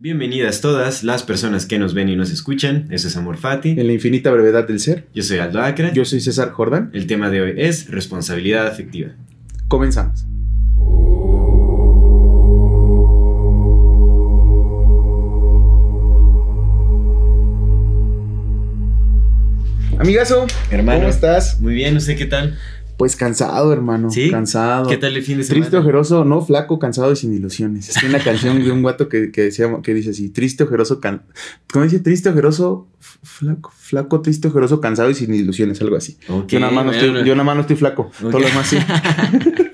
[0.00, 2.86] Bienvenidas todas las personas que nos ven y nos escuchan.
[2.92, 3.70] Eso es Amor Fati.
[3.70, 5.08] En la infinita brevedad del ser.
[5.12, 5.92] Yo soy Aldo Acra.
[5.92, 6.90] Yo soy César Jordan.
[6.92, 9.10] El tema de hoy es responsabilidad afectiva.
[9.66, 10.24] Comenzamos.
[19.98, 21.00] Amigazo, Hermano.
[21.00, 21.60] ¿cómo estás?
[21.60, 22.56] Muy bien, no sé qué tal.
[22.98, 24.10] Pues cansado, hermano.
[24.10, 24.28] ¿Sí?
[24.28, 24.88] Cansado.
[24.88, 25.62] ¿Qué tal el fin de semana?
[25.62, 27.88] Triste, ojeroso, no, flaco, cansado y sin ilusiones.
[27.88, 31.22] Es una canción de un guato que, que, decía, que dice así, triste, ojeroso, can...
[31.72, 32.00] ¿cómo dice?
[32.00, 32.88] Triste, ojeroso,
[33.22, 36.18] flaco, flaco, triste, ojeroso, cansado y sin ilusiones, algo así.
[36.48, 38.30] Yo, nada más no estoy, yo nada más no estoy flaco, Ok.
[38.32, 38.78] todo lo demás sí.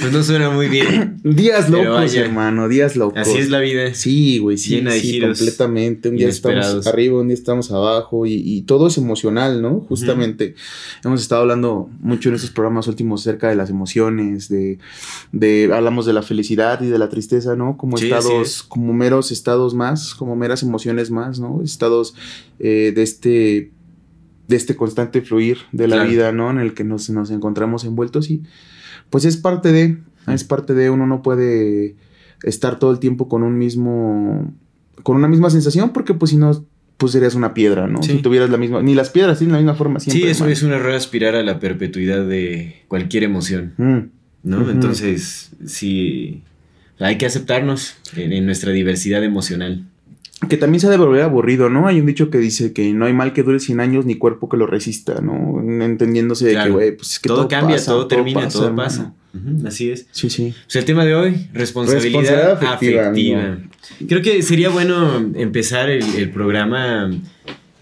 [0.00, 1.18] Pues no suena muy bien.
[1.24, 3.18] días locos, hermano, días locos.
[3.18, 3.92] Así es la vida.
[3.94, 6.08] Sí, güey, sí, Llena de sí, giros completamente.
[6.08, 9.80] Un día estamos arriba, un día estamos abajo y, y todo es emocional, ¿no?
[9.88, 10.54] Justamente
[11.04, 14.78] hemos estado hablando mucho en estos programas últimos acerca de las emociones, de,
[15.32, 17.76] de hablamos de la felicidad y de la tristeza, ¿no?
[17.76, 18.62] Como Sí, estados, es.
[18.62, 21.62] como meros estados más, como meras emociones más, ¿no?
[21.62, 22.14] Estados
[22.58, 23.70] eh, de este
[24.48, 26.10] de este constante fluir de la Claro.
[26.10, 26.50] vida, ¿no?
[26.50, 28.42] En el que nos, nos encontramos envueltos y
[29.10, 31.96] pues es parte de, es parte de, uno no puede
[32.42, 34.52] estar todo el tiempo con un mismo,
[35.02, 36.64] con una misma sensación porque pues si no,
[36.96, 38.02] pues serías una piedra, ¿no?
[38.02, 38.12] Sí.
[38.12, 40.22] Si tuvieras la misma, ni las piedras tienen la misma forma siempre.
[40.22, 43.98] Sí, eso es un error aspirar a la perpetuidad de cualquier emoción, Mm,
[44.44, 44.70] ¿no?
[44.70, 46.42] Entonces, sí,
[46.98, 49.84] hay que aceptarnos en, en nuestra diversidad emocional.
[50.48, 51.88] Que también se ha de volver aburrido, ¿no?
[51.88, 54.48] Hay un dicho que dice que no hay mal que dure 100 años ni cuerpo
[54.48, 55.60] que lo resista, ¿no?
[55.82, 59.14] Entendiéndose de que, güey, pues es que todo, todo, cambia, pasa, todo termina, todo pasa.
[59.66, 60.06] Así es.
[60.12, 60.54] Sí, sí.
[60.64, 63.02] Pues el tema de hoy, responsabilidad, Responsabilidad afectiva.
[63.02, 63.58] afectiva,
[64.08, 67.10] Creo que sería bueno empezar el, el programa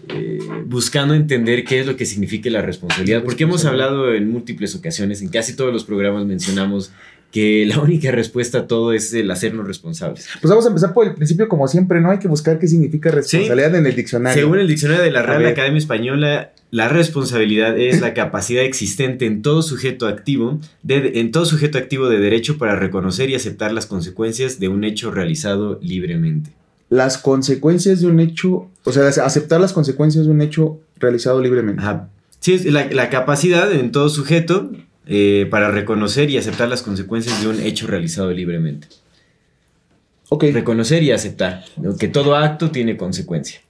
[0.09, 4.73] eh, buscando entender qué es lo que significa la responsabilidad, porque hemos hablado en múltiples
[4.73, 6.91] ocasiones, en casi todos los programas mencionamos
[7.31, 10.27] que la única respuesta a todo es el hacernos responsables.
[10.41, 12.11] Pues vamos a empezar por el principio, como siempre, ¿no?
[12.11, 14.41] Hay que buscar qué significa responsabilidad en el diccionario.
[14.41, 15.45] Según el diccionario de la Real.
[15.45, 21.45] Academia Española, la responsabilidad es la capacidad existente en todo sujeto activo, de, en todo
[21.45, 26.51] sujeto activo de derecho para reconocer y aceptar las consecuencias de un hecho realizado libremente.
[26.89, 31.81] Las consecuencias de un hecho, o sea, aceptar las consecuencias de un hecho realizado libremente.
[31.81, 32.09] Ajá.
[32.39, 34.71] Sí, es la, la capacidad en todo sujeto
[35.07, 38.87] eh, para reconocer y aceptar las consecuencias de un hecho realizado libremente.
[40.29, 40.45] Ok.
[40.53, 41.63] Reconocer y aceptar
[41.99, 43.61] que todo acto tiene consecuencia.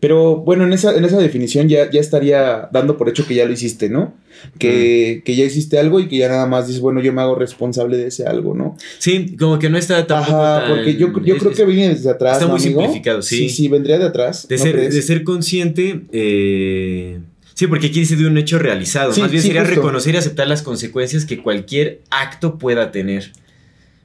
[0.00, 3.44] Pero bueno, en esa, en esa definición ya, ya estaría dando por hecho que ya
[3.44, 4.14] lo hiciste, ¿no?
[4.58, 7.34] Que, que ya hiciste algo y que ya nada más dices, bueno, yo me hago
[7.34, 8.74] responsable de ese algo, ¿no?
[8.98, 11.90] Sí, como que no está tampoco Ajá, tan- porque yo, yo es- creo que viene
[11.94, 12.38] desde atrás.
[12.38, 12.80] está ¿no, muy amigo?
[12.80, 13.36] simplificado, sí.
[13.36, 14.48] Sí, sí, vendría de atrás.
[14.48, 16.00] De ¿no ser, de ser consciente.
[16.10, 17.18] eh,
[17.56, 19.12] sí, porque aquí dice de un hecho realizado.
[19.12, 19.74] Sí, Más bien sí, sería justo.
[19.74, 23.32] reconocer y aceptar las consecuencias que cualquier acto pueda tener.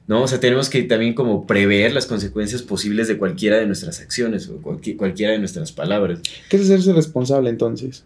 [0.08, 0.22] ¿No?
[0.24, 4.48] O sea, tenemos que también como prever las consecuencias posibles de cualquiera de nuestras acciones
[4.48, 6.18] o cualqui- cualquiera de nuestras palabras.
[6.50, 8.02] ¿Qué es hacerse responsable entonces?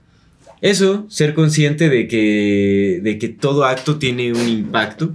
[0.61, 5.13] Eso, ser consciente de que, de que todo acto tiene un impacto,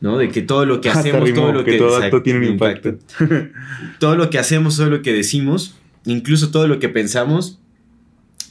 [0.00, 0.16] ¿no?
[0.16, 2.44] De que todo lo que Hasta hacemos, todo lo que que, todo acto tiene un
[2.54, 2.96] impacto.
[3.98, 5.74] todo lo que hacemos, todo lo que decimos,
[6.06, 7.58] incluso todo lo que pensamos,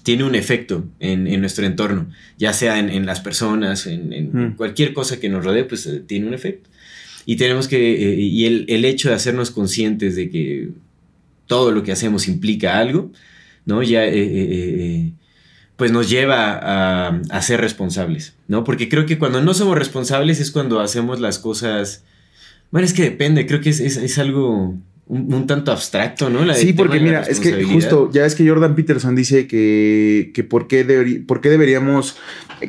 [0.04, 4.30] tiene un efecto en, en nuestro entorno, ya sea en, en las personas, en, en
[4.34, 4.56] Mm.
[4.58, 6.70] cualquier cosa que nos rodee, pues eh, tiene un efecto.
[7.26, 7.78] Y tenemos que,
[8.14, 10.70] eh, y el, el hecho de hacernos conscientes de que
[11.48, 13.12] todo lo que hacemos implica algo,
[13.66, 13.82] ¿no?
[13.82, 15.12] Ya, eh, eh, eh,
[15.78, 18.64] pues nos lleva a, a ser responsables, ¿no?
[18.64, 22.04] Porque creo que cuando no somos responsables es cuando hacemos las cosas...
[22.72, 24.76] Bueno, es que depende, creo que es, es- es algo
[25.08, 26.46] un, un tanto abstracto, ¿no?
[26.46, 30.44] La- Sí, porque mira, es que justo, ya es que Jordan Peterson dice que, que
[30.44, 32.16] por, qué por qué deberíamos,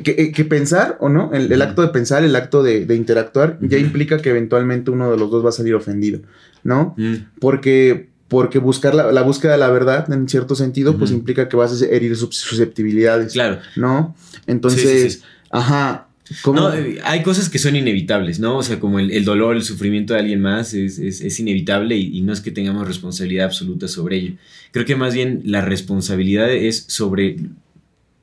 [0.03, 3.57] que, eh, que pensar o no, el, acto de pensar, el acto de, de interactuar,
[3.61, 6.19] ya implica que eventualmente uno de los dos va a salir ofendido,
[6.63, 6.93] ¿no?
[6.97, 11.47] Mm, Porque, porque buscar la, la búsqueda de la verdad, en cierto sentido, pues implica
[11.47, 13.59] que vas a herir sus susceptibilidades, claro.
[13.77, 14.15] ¿no?
[14.47, 15.23] Entonces, Sí, sí, sí.
[15.51, 16.04] ajá.
[16.41, 16.59] ¿Cómo?
[16.59, 16.71] No,
[17.03, 18.57] hay cosas que son inevitables, ¿no?
[18.57, 21.95] O sea, como el, el dolor, el sufrimiento de alguien más es, es- es inevitable
[21.97, 24.33] y, y no es que tengamos responsabilidad absoluta sobre ello.
[24.71, 27.37] Creo que más bien la responsabilidad es sobre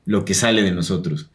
[0.05, 1.29] lo que sale de nosotros.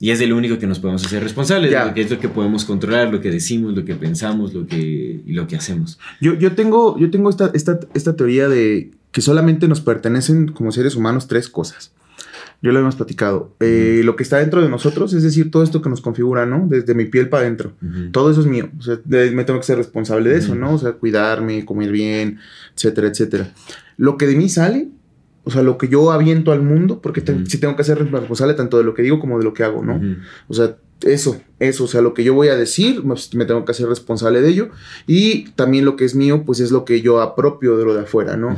[0.00, 1.84] Y es de lo único que nos podemos hacer responsables, Ya.
[1.86, 5.20] lo que es lo que podemos controlar, lo que decimos, lo que pensamos, lo que,
[5.26, 5.98] y lo que hacemos.
[6.20, 10.70] Yo, yo tengo, yo tengo esta, esta, esta teoría de que solamente nos pertenecen como
[10.70, 11.90] seres humanos tres cosas.
[12.60, 13.54] Yo lo hemos platicado.
[13.60, 16.66] Eh, lo que está dentro de nosotros, es decir, todo esto que nos configura, ¿no?
[16.68, 17.72] Desde mi piel para adentro.
[18.10, 18.68] Todo eso es mío.
[18.78, 20.54] O sea, de- me tengo que ser responsable de eso.
[20.56, 20.74] ¿no?
[20.74, 22.38] O sea, cuidarme, comer bien,
[22.76, 23.52] etcétera, etcétera.
[23.96, 24.88] Lo que de mí sale,
[25.44, 28.54] o sea, lo que yo aviento al mundo, porque te- sí tengo que ser responsable
[28.54, 30.00] tanto de lo que digo como de lo que hago, ¿no?
[30.48, 33.64] O sea, eso, eso, o sea, lo que yo voy a decir, pues, me tengo
[33.64, 34.68] que hacer responsable de ello.
[35.06, 38.02] Y también lo que es mío, pues es lo que yo apropio de lo de
[38.02, 38.56] afuera, ¿no?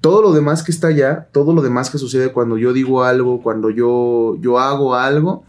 [0.00, 3.42] Todo lo demás que está allá, todo lo demás que sucede cuando yo digo algo,
[3.42, 5.44] cuando yo, yo hago algo,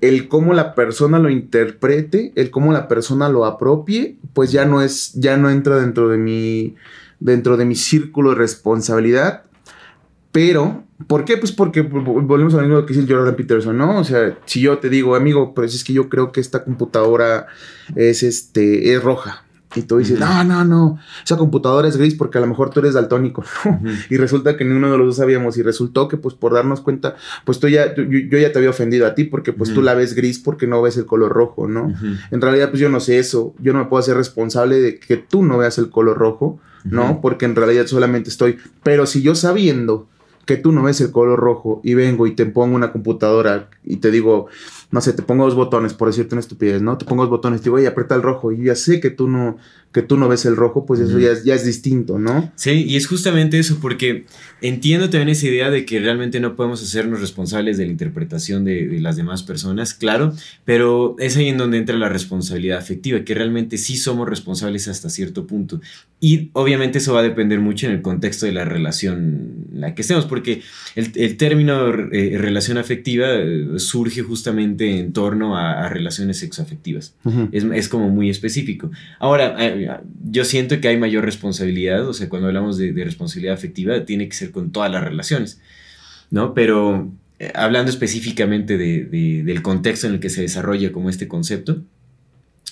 [0.00, 4.82] el cómo la persona lo interprete, el cómo la persona lo apropie, pues ya no
[4.82, 6.74] es, ya no entra dentro de mi,
[7.20, 9.44] dentro de mi círculo de responsabilidad.
[10.32, 11.36] Pero, ¿por qué?
[11.36, 13.98] Pues porque vol- volvemos a lo mismo que dice el Jordan Peterson, ¿no?
[14.00, 17.46] O sea, si yo te digo, amigo, pues es que yo creo que esta computadora
[17.94, 19.44] es este, es roja.
[19.74, 20.26] Y tú dices, Ujú.
[20.26, 23.44] no, no, no, esa computadora es gris porque a lo mejor tú eres daltónico.
[23.66, 23.86] Ujú.
[24.08, 25.58] Y resulta que ninguno de los dos sabíamos.
[25.58, 28.70] Y resultó que, pues, por darnos cuenta, pues tú ya, yo, yo ya te había
[28.70, 31.68] ofendido a ti porque, pues, tú la ves gris porque no ves el color rojo,
[31.68, 31.92] ¿no?
[32.30, 33.54] En realidad, pues yo no sé eso.
[33.60, 37.20] Yo no me puedo hacer responsable de que tú no veas el color rojo, ¿no?
[37.20, 38.56] Porque en realidad solamente estoy.
[38.82, 40.08] Pero si yo sabiendo
[40.48, 43.96] que tú no ves el color rojo y vengo y te pongo una computadora y
[43.96, 44.46] te digo,
[44.90, 46.96] no sé, te pongo dos botones, por decirte una estupidez, ¿no?
[46.96, 49.10] Te pongo dos botones, te digo, oye, aprieta el rojo y yo ya sé que
[49.10, 49.58] tú no,
[49.92, 51.20] que tú no ves el rojo, pues eso Ujú.
[51.20, 52.50] ya, es, ya es distinto, ¿no?
[52.56, 54.24] Sí, y es justamente eso, porque
[54.62, 58.86] entiendo también esa idea de que realmente no podemos hacernos responsables de la interpretación de,
[58.86, 60.32] de las demás personas, claro,
[60.64, 65.10] pero es ahí en donde entra la responsabilidad afectiva, que realmente sí somos responsables hasta
[65.10, 65.80] cierto punto.
[66.20, 69.94] Y obviamente eso va a depender mucho en el contexto de la relación en la
[69.94, 70.62] que estemos, porque
[70.96, 77.14] el, el término eh, relación afectiva eh, surge justamente en torno a, a relaciones sexoafectivas.
[77.24, 77.48] Ujú.
[77.52, 78.90] Es, es como muy específico.
[79.18, 79.88] Ahora, eh,
[80.30, 84.28] yo siento que hay mayor responsabilidad, o sea, cuando hablamos de, de responsabilidad afectiva, tiene
[84.28, 85.60] que ser con todas las relaciones,
[86.30, 86.54] ¿no?
[86.54, 91.28] Pero eh, hablando específicamente de- de- del contexto en el que se desarrolla como este
[91.28, 91.82] concepto,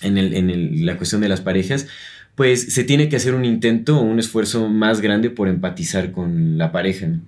[0.03, 1.87] en, el- en el- la cuestión de las parejas,
[2.35, 6.59] pues se tiene que hacer un intento o un esfuerzo más grande por empatizar con
[6.59, 7.07] la pareja.
[7.07, 7.21] ¿no?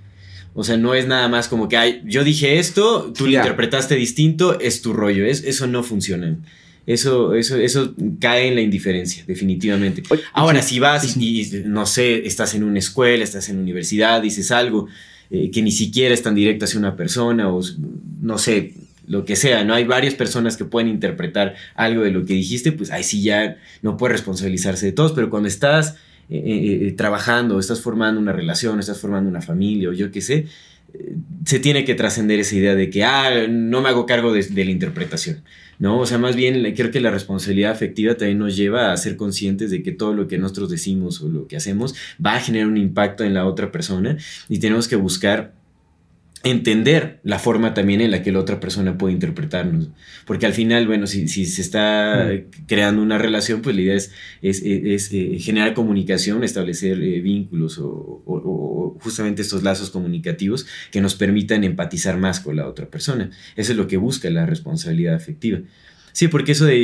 [0.55, 3.95] O sea, no es nada más como que, ay, yo dije esto, tú lo interpretaste
[3.95, 6.37] distinto, es tu rollo, es, eso no funciona.
[6.87, 10.03] Eso, eso, eso cae en la indiferencia, definitivamente.
[10.33, 14.89] Ahora, si vas y, no sé, estás en una escuela, estás en universidad, dices algo
[15.31, 17.61] eh, que ni siquiera es tan directo hacia una persona o
[18.23, 18.73] no sé,
[19.07, 19.75] lo que sea, ¿no?
[19.75, 23.57] Hay varias personas que pueden interpretar algo de lo que dijiste, pues ahí sí ya
[23.83, 25.97] no puede responsabilizarse de todos, pero cuando estás
[26.31, 30.47] eh, eh, trabajando, estás formando una relación, estás formando una familia o yo qué sé,
[30.93, 31.17] eh,
[31.47, 34.65] se tiene que trascender esa idea de que, ah, no me hago cargo de, de
[34.65, 35.43] la interpretación,
[35.79, 35.99] ¿no?
[35.99, 39.71] O sea, más bien creo que la responsabilidad afectiva también nos lleva a ser conscientes
[39.71, 41.95] de que todo lo que nosotros decimos o lo que hacemos
[42.25, 45.58] va a generar un impacto en la otra persona y tenemos que buscar
[46.45, 49.91] entender la forma también en la que la otra persona puede interpretarnos.
[50.25, 52.31] Porque al final, bueno, si, si se está
[52.67, 57.79] creando una relación, pues la idea es, es, es, eh, generar comunicación, establecer eh, vínculos
[57.79, 57.89] o,
[58.25, 63.31] o- o justamente estos lazos comunicativos que nos permitan empatizar más con la otra persona.
[63.57, 65.61] Eso es lo que busca la responsabilidad afectiva.
[66.19, 66.75] Sí, porque eso de...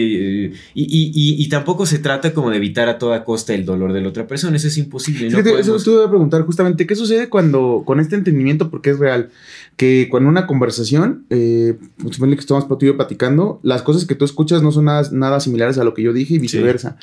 [0.46, 3.64] eh, y, y- y- y tampoco se trata como de evitar a toda costa el
[3.64, 5.28] dolor de la otra persona, eso es imposible.
[5.28, 9.00] no eso te iba a preguntar justamente, ¿qué sucede cuando, con este entendimiento, porque es
[9.00, 9.30] real,
[9.76, 14.04] que cuando una conversación, eh, pues, supone que estamos tú y yo platicando, las cosas
[14.06, 16.96] que tú escuchas no son nada, nada similares a lo que yo dije y viceversa.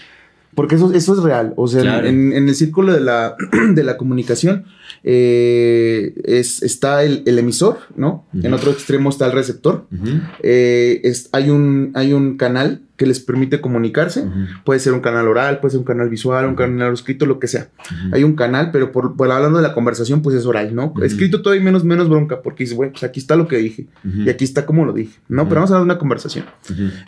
[0.56, 1.54] Porque eso, eso es real.
[1.56, 2.08] O sea, Claro.
[2.08, 3.36] en, en el círculo de la,
[3.74, 4.66] de la comunicación
[5.04, 8.26] eh, es, está el, el emisor, ¿no?
[8.34, 9.86] En otro extremo está el receptor.
[10.44, 14.24] Eh, es- hay, un, hay un canal que les permite comunicarse.
[14.64, 17.48] Puede ser un canal oral, puede ser un canal visual, un canal escrito, lo que
[17.48, 17.70] sea.
[18.12, 20.94] Hay un canal, pero por, por hablando de la conversación, pues es oral, ¿no?
[21.02, 23.88] Escrito todavía menos, menos bronca, porque dices, güey, pues aquí está lo que dije
[24.28, 25.50] y aquí está como lo dije, ¿no?
[25.50, 26.46] Pero vamos a hablar de una conversación.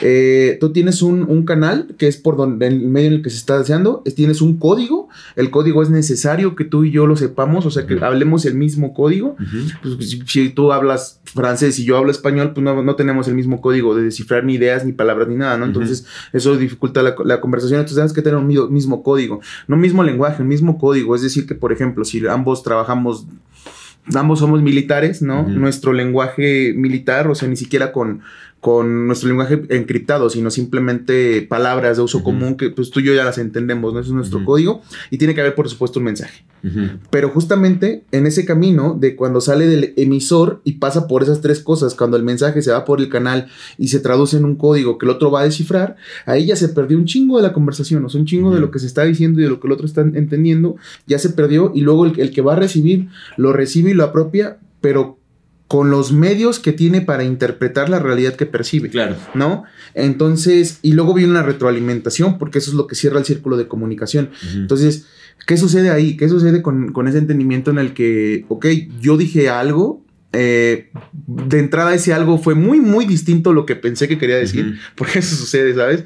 [0.02, 3.22] Eh, tú tienes un, un canal que es por donde, en el medio en el
[3.22, 6.92] que se está deseando, es- tienes un código, el código es necesario que tú y
[6.92, 9.36] yo lo sepamos, o sea, que hablemos el mismo código.
[9.40, 9.96] Ujú.
[9.98, 13.36] Pues, si, si tú hablas francés y yo hablo español, pues no, no tenemos el
[13.36, 15.66] mismo código de descifrar ni ideas, ni palabras, ni nada, ¿no?
[15.66, 15.83] Ujú.
[15.84, 17.80] Entonces, eso dificulta la, la conversación.
[17.80, 19.42] Entonces, tenemos que tener un mi- mismo código.
[19.68, 21.16] No mismo lenguaje, un mismo código.
[21.16, 23.26] Es decir, que, por ejemplo, si ambos trabajamos,
[24.14, 25.44] ambos somos militares, ¿no?
[25.48, 28.22] Nuestro lenguaje militar, o sea, ni siquiera con,
[28.64, 33.14] con nuestro lenguaje encriptado, sino simplemente palabras de uso común que pues tú y yo
[33.14, 34.00] ya las entendemos, ¿no?
[34.00, 36.46] Ese es nuestro código y tiene que haber, por supuesto, un mensaje.
[37.10, 41.60] Pero justamente en ese camino de cuando sale del emisor y pasa por esas tres
[41.60, 44.98] cosas, cuando el mensaje se va por el canal y se traduce en un código
[44.98, 48.06] que el otro va a descifrar, ahí ya se perdió un chingo de la conversación,
[48.06, 49.74] o sea, un chingo de lo que se está diciendo y de lo que el
[49.74, 53.52] otro está entendiendo, ya se perdió y luego el, el que va a recibir lo
[53.52, 55.18] recibe y lo apropia, pero
[55.74, 58.90] con los medios que tiene para interpretar la realidad que percibe.
[58.90, 59.16] Claro.
[59.34, 59.64] ¿No?
[59.96, 63.68] Entonces, y luego viene una retroalimentación, porque eso es lo que cierra el círculo de
[63.68, 64.30] comunicación.
[64.54, 65.08] Entonces,
[65.48, 66.16] ¿qué sucede ahí?
[66.16, 68.68] ¿Qué sucede con, ese entendimiento en el que, ok,
[69.02, 70.92] yo dije algo, eh,
[71.26, 74.78] de entrada ese algo fue muy, muy distinto a lo que pensé que quería decir,
[74.96, 76.04] porque eso sucede, ¿sabes?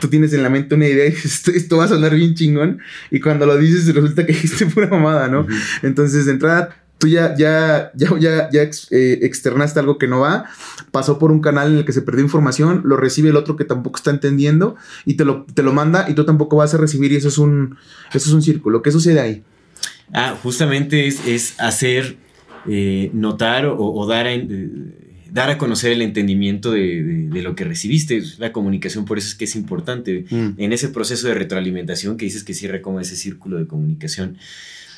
[0.00, 2.78] Tú tienes en la mente una idea y esto, esto, va a sonar bien chingón,
[3.10, 5.44] y cuando lo dices resulta que dijiste pura mamada, ¿no?
[5.82, 10.46] Entonces, de entrada tú ya, ya, ya, ya, eh, externaste algo que no va,
[10.90, 13.64] pasó por un canal en el que se perdió información, lo recibe el otro que
[13.64, 17.12] tampoco está entendiendo y te lo, te lo manda y tú tampoco vas a recibir
[17.12, 17.76] y eso es un,
[18.12, 18.82] eso es un círculo.
[18.82, 19.44] ¿Qué sucede ahí?
[20.12, 22.16] Ah, justamente es, hacer
[22.66, 28.22] eh, notar o, dar, a, eh, dar a conocer el entendimiento de, lo que recibiste.
[28.38, 30.24] La comunicación por eso es que es importante.
[30.30, 30.50] Mm.
[30.58, 34.38] En ese proceso de retroalimentación que dices que cierra como ese círculo de comunicación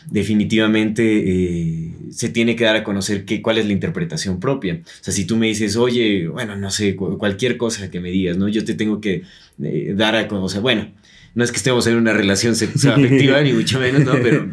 [0.07, 4.81] definitivamente eh, se tiene que dar a conocer que, cuál es la interpretación propia.
[4.83, 8.37] O sea, si tú me dices, oye, bueno, no sé, cualquier cosa que me digas,
[8.37, 8.49] ¿no?
[8.49, 9.23] Yo te tengo que
[9.63, 10.91] eh, dar a conocer, bueno,
[11.35, 14.13] no es que estemos en una relación afectiva, ni mucho menos, ¿no?
[14.23, 14.51] Pero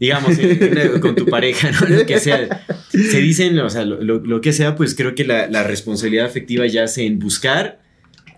[0.00, 0.38] digamos,
[1.00, 1.86] con tu pareja, ¿no?
[1.88, 2.64] Lo que sea.
[2.90, 7.04] Se dicen, o sea, lo, que sea, pues creo que la, la, responsabilidad afectiva yace
[7.04, 7.80] en buscar,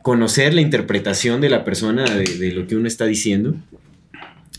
[0.02, 3.54] conocer la interpretación de la persona de, de lo que uno está diciendo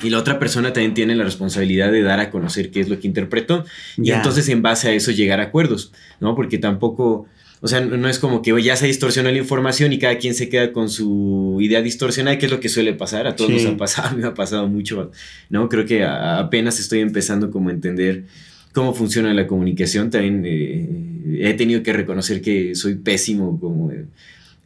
[0.03, 2.99] y la otra persona también tiene la responsabilidad de dar a conocer qué es lo
[2.99, 3.65] que interpretó.
[3.97, 6.35] Y entonces en base a eso llegar a acuerdos, ¿no?
[6.35, 7.27] Porque tampoco,
[7.61, 10.49] o sea, no es como que ya se distorsionó la información y cada quien se
[10.49, 13.27] queda con su idea distorsionada, que es lo que suele pasar.
[13.27, 15.11] A todos nos ha pasado, a mí me ha pasado mucho,
[15.49, 15.69] ¿no?
[15.69, 18.25] Creo que apenas estoy empezando como a entender
[18.73, 20.09] cómo funciona la comunicación.
[20.09, 23.91] También eh, he tenido que reconocer que soy pésimo como...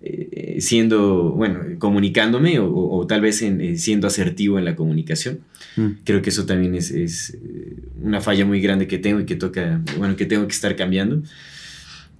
[0.08, 5.40] Eh, siendo, bueno, comunicándome o, tal vez eh, siendo asertivo en la comunicación.
[5.78, 5.88] Mm.
[6.04, 9.36] Creo que eso también es, es, eh, una falla muy grande que tengo y que
[9.36, 11.24] toca, bueno, que tengo que estar cambiando.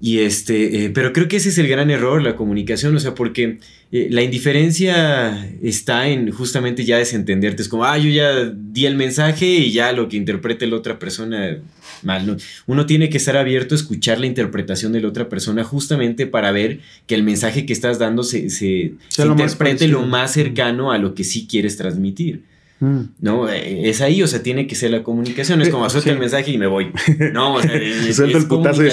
[0.02, 3.60] Y este, pero creo que ese es el gran error, la comunicación, o sea, porque
[3.92, 7.62] la indiferencia está en justamente ya desentenderte.
[7.62, 11.00] Es como, ah, yo ya di el mensaje y ya lo que interprete la otra
[11.00, 11.60] persona
[12.04, 12.38] mal.
[12.68, 16.52] Uno tiene que estar abierto a escuchar la interpretación de la otra persona justamente para
[16.52, 21.16] ver que el mensaje que estás dando se, se, interprete lo más cercano a lo
[21.16, 22.44] que sí quieres transmitir.
[22.80, 23.00] Mm.
[23.22, 25.62] No, eh, es ahí, o sea, tiene que ser la comunicación.
[25.62, 26.92] Es como suelta el mensaje y me voy.
[27.32, 28.90] No, o sea, es, el putazo y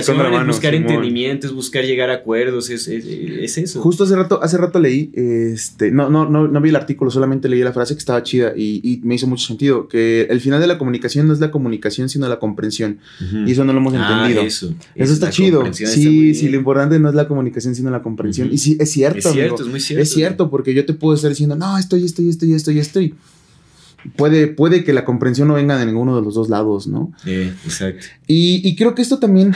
[0.46, 3.80] buscar entendimiento, es buscar llegar a acuerdos, es, eso.
[3.80, 7.48] Justo hace rato, hace rato leí, este, no, no, no, no vi el artículo, solamente
[7.48, 9.88] leí la frase que estaba chida y, me hizo mucho sentido.
[9.88, 12.98] Que el final de la comunicación no es la comunicación, sino la comprensión.
[13.46, 14.42] Y eso no lo hemos ah, entendido.
[14.42, 15.64] Eso, eso está chido.
[15.72, 18.48] Sí, sí, lo importante no es la comunicación, sino la comprensión.
[18.52, 19.18] Y sí, es cierto.
[19.18, 20.02] Es cierto, es muy cierto.
[20.02, 23.14] Es cierto, porque yo te puedo estar diciendo, no, estoy, estoy, estoy, estoy, estoy
[24.16, 27.12] puede, puede que la comprensión no venga de ninguno de los dos lados, ¿no?
[27.26, 28.06] exacto.
[28.26, 29.54] Y, creo que esto también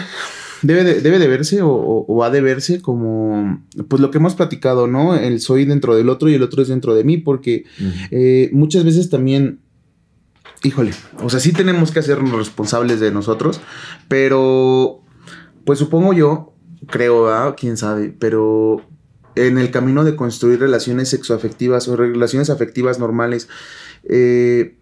[0.62, 4.87] debe de, debe de verse o, ha de verse como, pues lo que hemos platicado,
[4.87, 5.15] ¿no?
[5.15, 7.65] El soy dentro del otro y el otro es dentro de mí, porque
[8.11, 9.61] eh, muchas veces también,
[10.62, 13.61] híjole, o sea, sí tenemos que hacernos responsables de nosotros,
[14.09, 15.03] pero,
[15.65, 16.55] pues supongo yo,
[16.88, 18.83] creo, quién sabe, pero
[19.37, 23.49] en el camino de construir relaciones sexoafectivas o relaciones afectivas normales,
[24.08, 24.76] eh,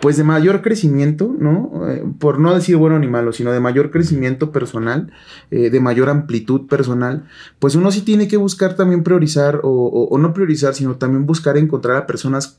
[0.00, 1.88] pues de mayor crecimiento, ¿no?
[1.90, 5.12] Eh, por no decir bueno ni malo, sino de mayor crecimiento personal,
[5.50, 7.24] eh, de mayor amplitud personal,
[7.58, 11.96] pues uno sí tiene que buscar también priorizar, o, no priorizar, sino también buscar encontrar
[11.96, 12.58] a personas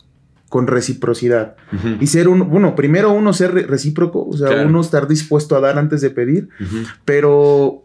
[0.49, 1.55] con reciprocidad.
[1.99, 5.77] Y ser un, bueno, primero uno ser recíproco, o sea, uno estar dispuesto a dar
[5.77, 6.49] antes de pedir,
[7.05, 7.83] pero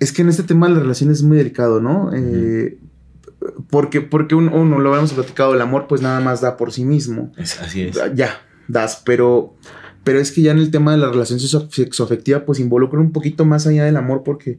[0.00, 2.10] es que en este tema de las relaciones es muy delicado, ¿no?
[3.70, 7.32] Porque, porque uno, lo habíamos platicado, el amor pues nada más da por sí mismo.
[7.38, 8.00] así es.
[8.14, 9.54] Ya, das, pero,
[10.02, 13.44] pero es que ya en el tema de la relación sexoafectiva pues involucra un poquito
[13.44, 14.58] más allá del amor porque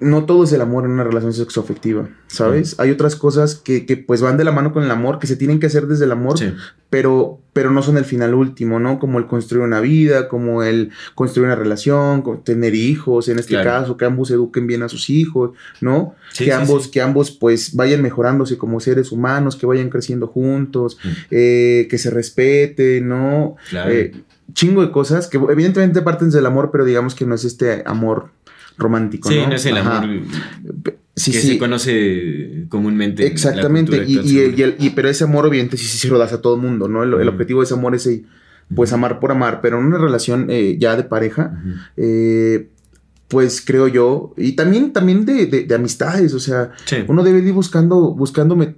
[0.00, 2.78] no todo es el amor en una relación sexoafectiva, ¿sabes?
[2.78, 5.60] Hay otras cosas que, pues van de la mano con el amor, que se tienen
[5.60, 6.38] que hacer desde el amor,
[6.90, 8.98] pero, pero no son el final último, ¿no?
[8.98, 13.96] Como el construir una vida, como el construir una relación, tener hijos, en este caso,
[13.96, 16.14] que ambos eduquen bien a sus hijos, ¿no?
[16.36, 20.98] que ambos, que ambos pues vayan mejorándose como seres humanos, que vayan creciendo juntos,
[21.30, 23.56] eh, que se respeten, ¿no?
[23.72, 24.12] Eh,
[24.52, 28.30] chingo de cosas que evidentemente parten del amor, pero digamos que no es este amor
[28.78, 29.28] romántico.
[29.28, 29.98] Sí, no, no es el Ajá.
[29.98, 30.20] amor
[31.16, 31.48] Sí, que sí.
[31.48, 33.24] se conoce comúnmente.
[33.26, 36.32] Exactamente, y, y- y el- y- pero ese amor obviamente sí, sí, sí lo das
[36.32, 37.04] a todo el mundo, ¿no?
[37.04, 38.24] El, el objetivo de ese amor es eh,
[38.74, 41.62] pues amar por amar, pero en una relación eh, ya de pareja,
[41.96, 42.68] eh,
[43.28, 46.96] pues creo yo, y también, también de, de- de amistades, o sea, Sí.
[47.08, 48.16] uno debe ir buscando,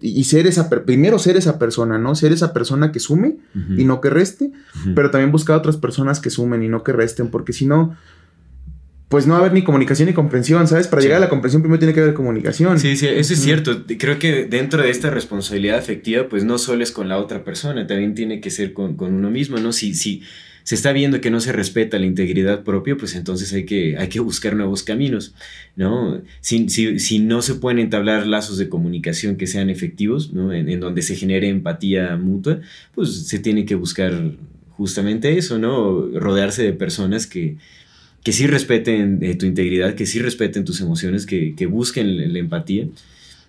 [0.01, 2.15] y ser esa, primero ser esa persona, ¿no?
[2.15, 3.37] Ser esa persona que sume
[3.77, 4.53] y no que reste,
[4.95, 7.97] pero también buscar otras personas que sumen y no que resten, porque si no,
[9.09, 10.89] pues no va a haber ni comunicación ni comprensión, ¿sabes?
[10.89, 11.07] Para Sí.
[11.07, 12.79] llegar a la comprensión primero tiene que haber comunicación.
[12.81, 13.85] Sí, sí, eso es cierto.
[13.99, 17.87] Creo que dentro de esta responsabilidad afectiva, pues no solo es con la otra persona,
[17.87, 19.73] también tiene que ser con, con uno mismo, ¿no?
[19.73, 20.23] Si, si
[20.65, 24.09] se está viendo que no se respeta la integridad propia, pues entonces hay que, hay
[24.09, 25.33] que buscar nuevos caminos,
[25.77, 26.21] ¿no?
[26.41, 30.53] Si, si, si no se pueden entablar lazos de comunicación que sean efectivos, ¿no?
[30.53, 32.59] En, en donde se genere empatía mutua,
[32.97, 34.33] pues se tiene que buscar
[34.71, 36.09] justamente eso, ¿no?
[36.13, 37.57] Rodearse de personas que,
[38.27, 42.39] que sí respeten eh, tu integridad, que sí respeten tus emociones, que, que busquen la,
[42.41, 42.89] empatía.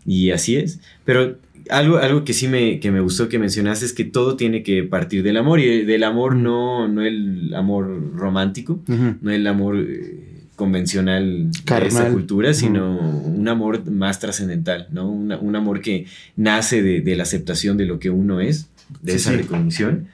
[0.05, 0.79] Y así es.
[1.03, 1.39] Pero
[1.71, 4.83] algo, algo que sí me, que me gustó que mencionaste es que todo tiene que
[4.83, 5.59] partir del amor.
[5.61, 9.15] Y del amor no, no el amor romántico, Ujú.
[9.19, 15.09] no el amor eh, convencional de esta cultura, sino un amor más trascendental, ¿no?
[15.09, 16.05] Una- un amor que
[16.35, 18.69] nace de, de la aceptación de lo que uno es,
[19.01, 19.37] de Sí, esa sí.
[19.37, 20.07] recognición.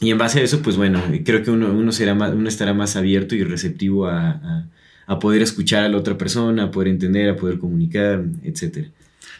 [0.00, 2.72] Y en base a eso, pues bueno, creo que uno, uno, será más, uno estará
[2.74, 4.66] más abierto y receptivo a, a-
[5.10, 8.88] a poder escuchar a la otra persona, a poder entender, a poder comunicar, etc.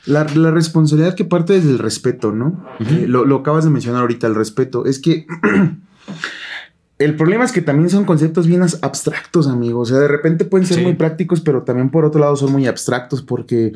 [0.06, 2.66] La, la responsabilidad que parte desde el respeto, ¿no?
[2.80, 4.86] Eh, lo, lo acabas de mencionar ahorita, el respeto.
[4.86, 5.26] Es que
[6.98, 9.90] el problema es que también son conceptos bien abstractos, amigos.
[9.90, 10.82] O sea, de repente pueden ser Sí.
[10.82, 13.72] muy prácticos, pero también por otro lado son muy abstractos porque...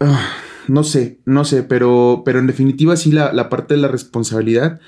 [0.00, 0.28] ah,
[0.68, 4.80] no sé, no sé, pero, pero en definitiva sí la, la parte de la responsabilidad.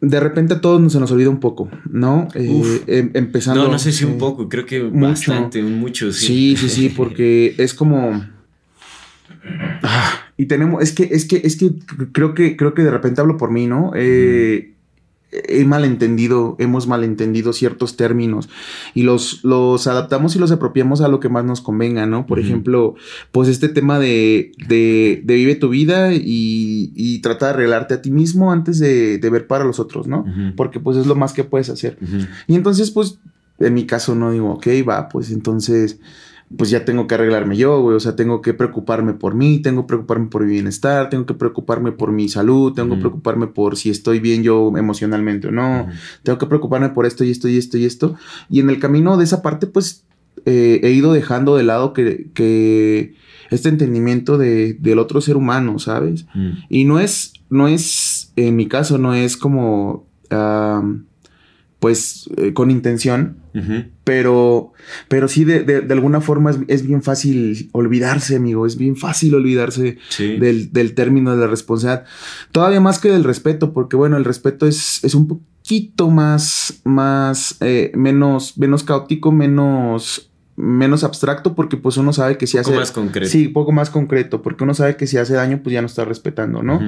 [0.00, 2.28] De repente a todos nos- se nos olvida un poco, ¿no?
[2.34, 3.64] Eh, em- empezando...
[3.64, 5.00] No, no sé si un eh, poco, creo que mucho.
[5.32, 6.26] bastante, mucho, sí.
[6.26, 8.24] Sí, sí, sí, porque es como.
[9.82, 11.72] Ah, y tenemos, es que, es que, es que
[12.12, 13.92] creo que, creo que de repente hablo por mí, ¿no?
[13.94, 14.72] Eh,
[15.32, 18.48] He malentendido, hemos malentendido ciertos términos
[18.94, 22.26] y los, los adaptamos y los apropiamos a lo que más nos convenga, ¿no?
[22.26, 22.96] Por ejemplo,
[23.30, 28.02] pues este tema de, de, de vive tu vida y, y trata de arreglarte a
[28.02, 30.24] ti mismo antes de, de ver para los otros, ¿no?
[30.56, 31.96] Porque pues es lo más que puedes hacer.
[32.48, 33.18] Y entonces, pues,
[33.60, 36.00] en mi caso no digo, ok, va, pues entonces,
[36.56, 37.96] pues ya tengo que arreglarme yo, güey.
[37.96, 41.34] O sea, tengo que preocuparme por mí, tengo que preocuparme por mi bienestar, tengo que
[41.34, 45.88] preocuparme por mi salud, tengo que preocuparme por si estoy bien yo emocionalmente o no.
[46.22, 48.16] Tengo que preocuparme por esto y esto y esto y esto.
[48.48, 50.04] Y en el camino de esa parte, pues,
[50.44, 53.14] eh, he ido dejando de lado que, que
[53.50, 56.26] este entendimiento de, del otro ser humano, ¿sabes?
[56.34, 56.54] Ujú.
[56.68, 60.06] Y no es, no es, en mi caso, no es como,
[61.80, 63.38] pues, eh, con intención,
[64.04, 64.72] pero,
[65.08, 68.96] pero sí de, de- de alguna forma es, es bien fácil olvidarse, amigo, es bien
[68.96, 70.36] fácil olvidarse Sí.
[70.38, 72.04] del, del término de la responsabilidad.
[72.52, 77.56] Todavía más que del respeto, porque bueno, el respeto es, es un poquito más, más,
[77.60, 82.78] eh, menos, menos caótico, menos, menos abstracto, porque pues uno sabe que si poco hace...
[82.78, 83.30] más concreto.
[83.30, 86.04] Sí, poco más concreto, porque uno sabe que si hace daño, pues ya no está
[86.04, 86.80] respetando, ¿no?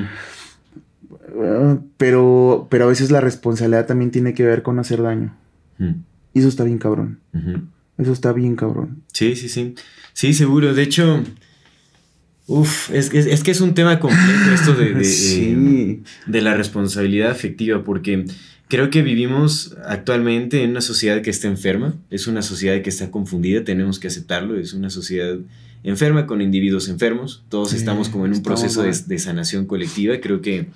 [1.97, 5.37] Pero, pero a veces la responsabilidad también tiene que ver con hacer daño.
[5.79, 5.95] Ujú.
[6.35, 7.19] Y eso está bien cabrón.
[7.99, 9.03] Eso está bien cabrón.
[9.13, 9.75] Sí, sí, sí.
[10.13, 10.75] Sí, seguro.
[10.75, 11.23] De hecho,
[12.47, 16.03] uff, es, es- es que es un tema complejo esto de, de, eh, sí.
[16.27, 18.27] de la responsabilidad afectiva, porque
[18.69, 23.11] creo que vivimos actualmente en una sociedad que está enferma, es una sociedad que está
[23.11, 25.37] confundida, tenemos que aceptarlo, es una sociedad
[25.85, 30.41] enferma con individuos enfermos, todos Sí, estamos como en un proceso de sanación colectiva, creo
[30.41, 30.69] que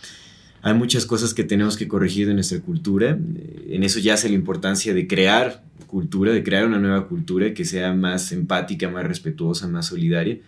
[0.67, 4.35] hay muchas cosas que tenemos que corregir de nuestra cultura, eh, en eso yace la
[4.35, 9.69] importancia de crear cultura, de crear una nueva cultura que sea más empática, más respetuosa,
[9.69, 10.39] más solidaria.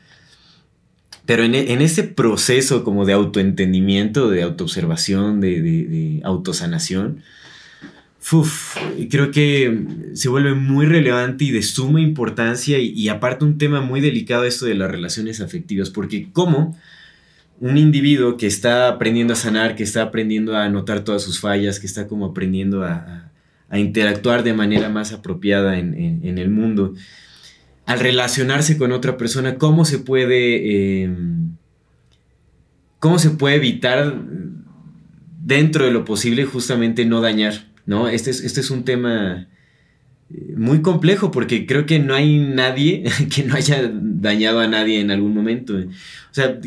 [1.25, 7.23] Pero en, e- en ese proceso como de autoentendimiento, de autoobservación, de, de, de autosanación,
[8.33, 8.77] uf,
[9.11, 13.81] creo que se vuelve muy relevante y de suma importancia y, y aparte un tema
[13.83, 16.77] muy delicado esto de las relaciones afectivas, porque como
[17.61, 21.81] un individuo que está aprendiendo a sanar, que está aprendiendo a notar todas sus fallas,
[21.81, 23.25] que está como aprendiendo a,
[23.73, 26.95] interactuar de manera más apropiada en, el mundo,
[27.85, 31.15] al relacionarse con otra persona, ¿cómo se puede, eh,
[32.99, 34.23] cómo se puede evitar
[35.43, 37.67] dentro de lo posible justamente no dañar?
[37.85, 38.09] ¿no?
[38.09, 39.49] Este es, este es un tema
[40.31, 45.11] muy complejo porque creo que no hay nadie que no haya dañado a nadie en
[45.11, 45.75] algún momento.
[45.75, 46.61] O sea,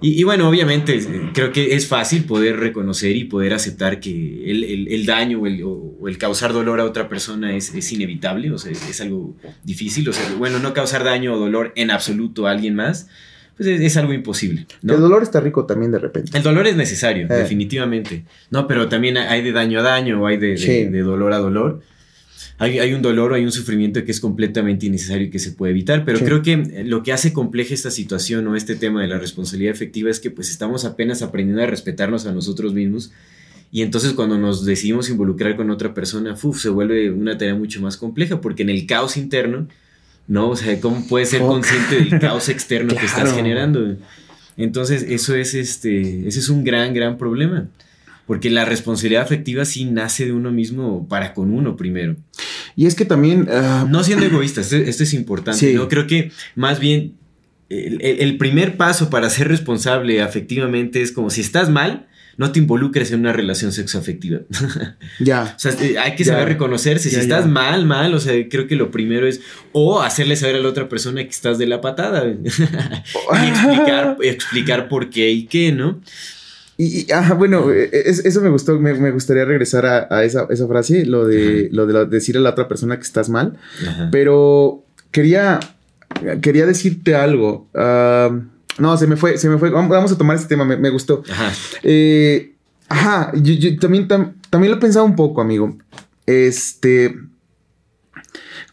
[0.00, 1.00] y, bueno, obviamente
[1.32, 6.52] creo que es fácil poder reconocer y poder aceptar que el, daño o el, causar
[6.52, 10.08] dolor a otra persona es, inevitable, o sea, es algo difícil.
[10.08, 13.08] O sea, bueno, no causar daño o dolor en absoluto a alguien más,
[13.56, 14.66] pues es, algo imposible.
[14.82, 16.36] El dolor está rico también de repente.
[16.36, 17.34] El dolor es necesario, eh.
[17.34, 18.24] definitivamente.
[18.50, 21.82] No, pero también hay de daño a daño o hay de, de dolor a dolor
[22.58, 25.72] hay, un dolor o hay un sufrimiento que es completamente innecesario y que se puede
[25.72, 29.18] evitar, pero creo que lo que hace compleja esta situación o este tema de la
[29.18, 33.12] responsabilidad efectiva es que pues estamos apenas aprendiendo a respetarnos a nosotros mismos
[33.74, 37.96] y entonces cuando nos decidimos involucrar con otra persona, se vuelve una tarea mucho más
[37.96, 39.66] compleja porque en el caos interno,
[40.28, 40.50] ¿no?
[40.50, 43.96] O sea, ¿cómo puedes ser consciente del caos externo que estás generando?
[44.56, 47.66] Entonces, eso es este, ese es un gran, gran problema.
[48.26, 52.16] Porque la responsabilidad afectiva sí nace de uno mismo para con uno primero.
[52.76, 53.48] Y es que también...
[53.50, 55.74] Ah, no siendo egoísta, esto, es importante.
[55.74, 55.88] ¿no?
[55.88, 57.14] Creo que más bien
[57.68, 62.06] el, primer paso para ser responsable afectivamente es como si estás mal,
[62.36, 64.40] no te involucres en una relación sexoafectiva.
[65.20, 65.54] Ya.
[65.56, 67.08] o sea, hay que saber reconocerse.
[67.08, 69.40] si estás mal, mal, o sea, creo que lo primero es
[69.72, 74.88] o hacerle saber a la otra persona que estás de la patada y explicar, explicar
[74.88, 76.00] por qué y qué, ¿no?
[76.76, 77.06] Y,
[77.36, 81.86] bueno, e, e, eso me gustó, me, gustaría regresar a, esa, frase, lo de, lo
[81.86, 83.58] de decir a la otra persona que estás mal,
[84.10, 85.60] pero quería,
[86.42, 87.68] quería decirte algo.
[88.78, 91.22] no, se me fue, se me fue, vamos a tomar este tema, me, gustó.
[91.30, 92.54] Ajá, eh,
[92.88, 95.76] ajá yo, también, también lo he pensado un poco, amigo.
[96.26, 97.16] Este,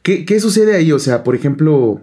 [0.02, 0.92] ¿qué, ¿qué sucede ahí?
[0.92, 2.02] O sea, por ejemplo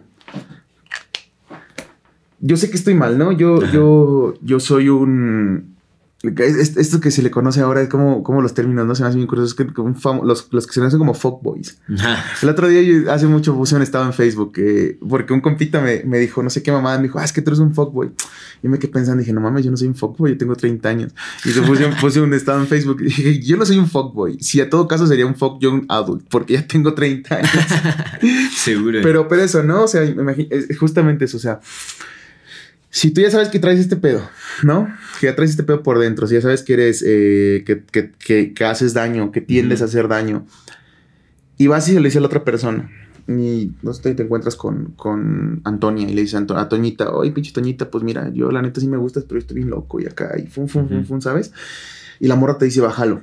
[2.40, 3.32] yo sé que estoy mal, ¿no?
[3.32, 5.76] Yo, yo, yo soy un,
[6.20, 8.94] esto que se le conoce ahora es como, como los términos, ¿no?
[8.96, 9.46] Se me hace bien curioso.
[9.46, 11.78] Es que los, los, que se conocen como fuckboys.
[12.42, 14.54] El otro día, yo hace mucho puse un estado en Facebook
[15.08, 17.40] porque un compita me, me, dijo, no sé qué mamada, me dijo, ah, es que
[17.40, 18.10] tú eres un fuckboy.
[18.64, 20.88] Y me quedé pensando, dije, no mames, yo no soy un fuckboy, yo tengo 30
[20.88, 21.12] años.
[21.44, 24.40] Y puse, puse un estado en Facebook y dije, yo no soy un fuckboy.
[24.40, 27.50] Si a todo caso sería un fuck young adult, porque ya tengo 30 años.
[28.56, 28.98] Seguro.
[29.04, 29.84] Pero, pero eso, ¿no?
[29.84, 30.02] O sea,
[30.80, 31.60] justamente eso, o sea
[32.90, 34.22] si tú ya sabes que traes este pedo,
[34.62, 34.88] ¿no?
[35.20, 38.94] Que ya traes este pedo por dentro, si ya sabes que eres, eh, que, haces
[38.94, 40.46] daño, que tiendes a hacer daño,
[41.58, 42.90] y vas y le dices a la otra persona,
[43.26, 47.52] y no sé, te encuentras con, con Antonia y le dices a, Toñita, oye, pinche
[47.52, 50.34] Toñita, pues mira, yo la neta sí me gustas, pero estoy bien loco y acá,
[50.38, 51.52] y fum, fum, fum, fum, ¿sabes?
[52.20, 53.22] Y la morra te dice, bájalo.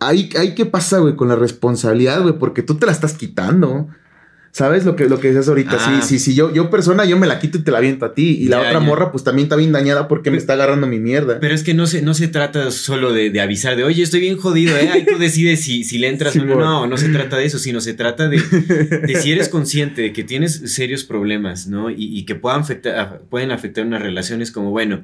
[0.00, 3.88] Ahí, ahí qué pasa, güey, con la responsabilidad, güey, porque tú te la estás quitando.
[4.50, 5.78] ¿Sabes lo que, lo que dices ahorita?
[5.78, 6.02] Sí, ah.
[6.02, 6.34] sí, sí.
[6.34, 8.38] Yo, yo persona, yo me la quito y te la viento a ti.
[8.40, 11.38] Y la otra morra, pues también está bien dañada porque me está agarrando mi mierda.
[11.40, 14.36] Pero es que no se, no se trata solo de, avisar de, oye, estoy bien
[14.36, 14.88] jodido, ¿eh?
[14.90, 16.56] Ahí tú decides si, si le entras o no.
[16.56, 20.12] No, no se trata de eso, sino se trata de, de si eres consciente de
[20.12, 21.90] que tienes serios problemas, ¿no?
[21.90, 25.02] Y, que puedan afectar, pueden afectar unas relaciones como, bueno,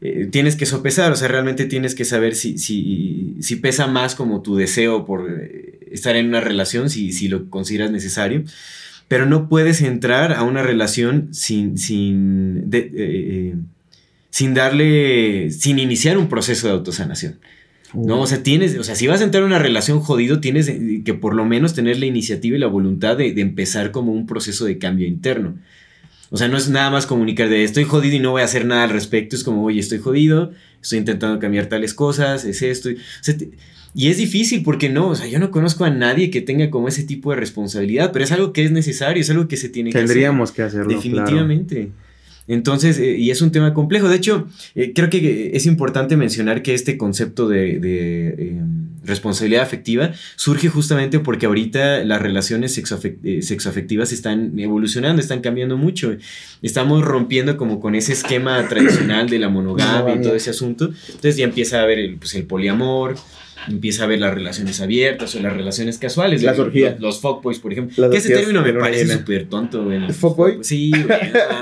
[0.00, 4.14] eh, tienes que sopesar, o sea, realmente tienes que saber si, si, si pesa más
[4.14, 8.44] como tu deseo por eh, estar en una relación, si, si lo consideras necesario,
[9.08, 13.54] pero no puedes entrar a una relación sin, sin, eh, eh,
[14.30, 17.38] sin darle, sin iniciar un proceso de autosanación.
[17.94, 18.20] ¿no?
[18.22, 20.72] O sea, tienes, o sea, si vas a entrar a una relación jodido, tienes
[21.04, 24.26] que por lo menos tener la iniciativa y la voluntad de, de, empezar como un
[24.26, 25.58] proceso de cambio interno.
[26.30, 28.64] O sea, no es nada más comunicar de estoy jodido y no voy a hacer
[28.64, 29.36] nada al respecto.
[29.36, 32.88] Es como, oye, estoy jodido, estoy intentando cambiar tales cosas, es esto.
[33.94, 36.88] Y es difícil porque no, o sea, yo no conozco a nadie que tenga como
[36.88, 39.90] ese tipo de responsabilidad, pero es algo que es necesario, es algo que se tiene
[39.90, 40.08] que hacer.
[40.08, 40.88] Tendríamos que hacerlo.
[40.88, 41.90] Definitivamente.
[42.48, 44.08] Entonces, eh, y es un tema complejo.
[44.08, 50.12] De hecho, eh, creo que es importante mencionar que este concepto de, em, responsabilidad afectiva
[50.36, 56.16] surge justamente porque ahorita las relaciones eh, sexoafectivas están evolucionando, están cambiando mucho.
[56.62, 60.92] Estamos rompiendo como con ese esquema tradicional de la monogamia y todo ese asunto.
[61.06, 63.16] Entonces ya empieza a haber el, pues, el poliamor,
[63.68, 66.42] empieza a ver las relaciones abiertas o las relaciones casuales.
[66.42, 67.00] Las orgías.
[67.00, 68.10] Los, fuckboys, por ejemplo.
[68.10, 70.12] que ese término me parece súper tonto, güey.
[70.12, 70.58] ¿Fuckboy?
[70.62, 71.18] Sí, güey.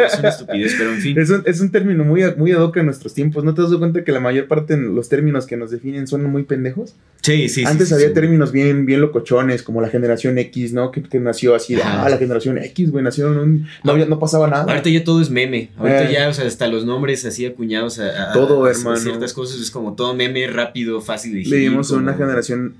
[0.06, 1.18] es una estupidez, pero en fin.
[1.18, 3.44] Es un, es un término muy, muy ad hoc en nuestros tiempos.
[3.44, 6.24] ¿No te das cuenta que la mayor parte de los términos que nos definen son
[6.24, 6.94] muy pendejos?
[7.22, 10.90] Sí, sí, Antes había términos bien, bien locochones, como la generación X, ¿no?
[10.90, 14.48] Que, que nació así de, ah, la generación X, güey, nació un, no, no, pasaba
[14.48, 14.64] nada.
[14.64, 15.70] Ahorita ya todo es meme.
[15.76, 16.12] Ahorita eh.
[16.14, 18.96] ya, o sea, hasta los nombres así acuñados a, todo, hermano.
[18.96, 22.74] ciertas cosas es como todo meme, rápido, fácil de en una generación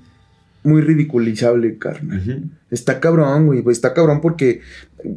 [0.63, 2.49] muy ridiculizable, carnal.
[2.69, 3.61] Está cabrón, güey.
[3.61, 4.61] Pues está cabrón porque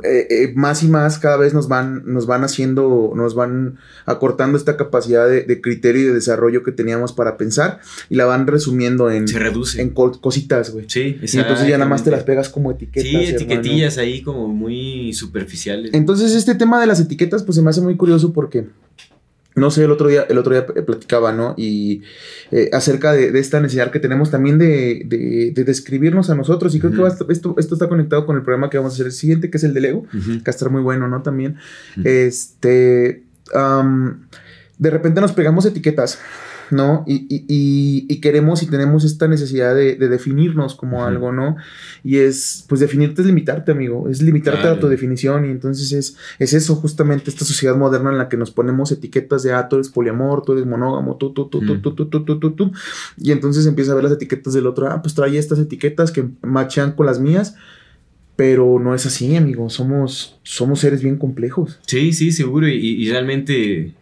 [0.02, 3.76] eh, eh, más y más cada vez nos van, nos van haciendo, nos van
[4.06, 8.46] acortando esta capacidad de, criterio y de desarrollo que teníamos para pensar y la van
[8.46, 9.82] resumiendo en, Se reduce.
[9.82, 10.86] en cositas, güey.
[10.88, 13.10] Sí, Y entonces ya nada más te las pegas como etiquetas.
[13.10, 15.92] Sí, etiquetillas ahí como muy superficiales.
[15.92, 18.66] Entonces este tema de las etiquetas pues se me hace muy curioso porque
[19.56, 21.54] no sé, el otro día, el otro día platicaba, ¿no?
[21.56, 22.02] Y
[22.50, 26.74] eh, acerca de, esta necesidad que tenemos también de, de, describirnos a nosotros.
[26.74, 29.12] Y creo que esto, esto está conectado con el programa que vamos a hacer el
[29.12, 31.22] siguiente, que es el del ego, que va a estar muy bueno, ¿no?
[31.22, 31.56] También.
[32.02, 33.22] Este.
[34.78, 36.18] de repente nos pegamos etiquetas.
[36.70, 37.04] ¿no?
[37.06, 41.56] Y, y, y, queremos y tenemos esta necesidad de, definirnos como algo, ¿no?
[42.02, 46.16] Y es, pues definirte es limitarte, amigo, es limitarte a tu definición y entonces es,
[46.38, 49.76] es eso justamente, esta sociedad moderna en la que nos ponemos etiquetas de, ah, tú
[49.76, 52.72] eres poliamor, tú eres monógamo, tú, tú, tú, tú, tú, tú, tú, tú, tú,
[53.16, 56.28] y entonces empieza a ver las etiquetas del otro, ah, pues trae estas etiquetas que
[56.42, 57.54] machean con las mías.
[58.36, 59.70] Pero no es así, amigo.
[59.70, 61.78] Somos, somos seres bien complejos.
[61.86, 62.66] Sí, sí, seguro.
[62.66, 63.94] y realmente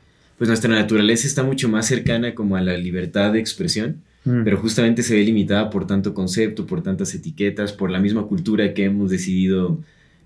[0.42, 4.42] pues nuestra naturaleza está mucho más cercana como a la libertad de expresión, mm.
[4.42, 8.74] pero justamente se ve limitada por tanto concepto, por tantas etiquetas, por la misma cultura
[8.74, 9.78] que hemos decidido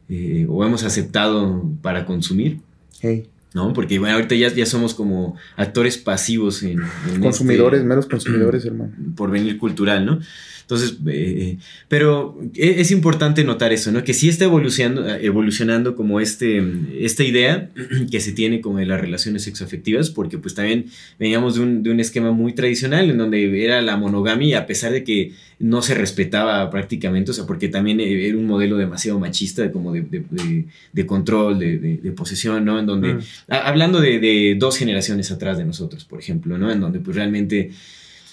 [0.09, 2.61] eh, o hemos aceptado para consumir.
[3.57, 3.73] ¿No?
[3.73, 6.79] Porque bueno, ahorita ya, ya somos como actores pasivos en...
[7.23, 8.93] consumidores, este meros consumidores, hermano.
[9.17, 10.21] Por venir cultural, ¿no?
[10.67, 14.03] Entonces, eh, pero e, es importante notar eso, ¿no?
[14.03, 16.61] Que sí está evolucionando, evolucionando como este,
[17.01, 17.71] esta idea
[18.11, 20.87] que se tiene como de las relaciones sexoafectivas, porque pues también
[21.21, 24.91] veníamos de un, de un esquema muy tradicional en donde era la monogamia, a pesar
[24.91, 29.71] de que no se respetaba prácticamente, o sea, porque también era un modelo demasiado machista,
[29.71, 32.79] como de, de, de control, de, posesión, ¿no?
[32.79, 33.21] En donde, mm.
[33.49, 36.71] Hablando de, dos generaciones atrás de nosotros, por ejemplo, ¿no?
[36.71, 37.71] En donde pues realmente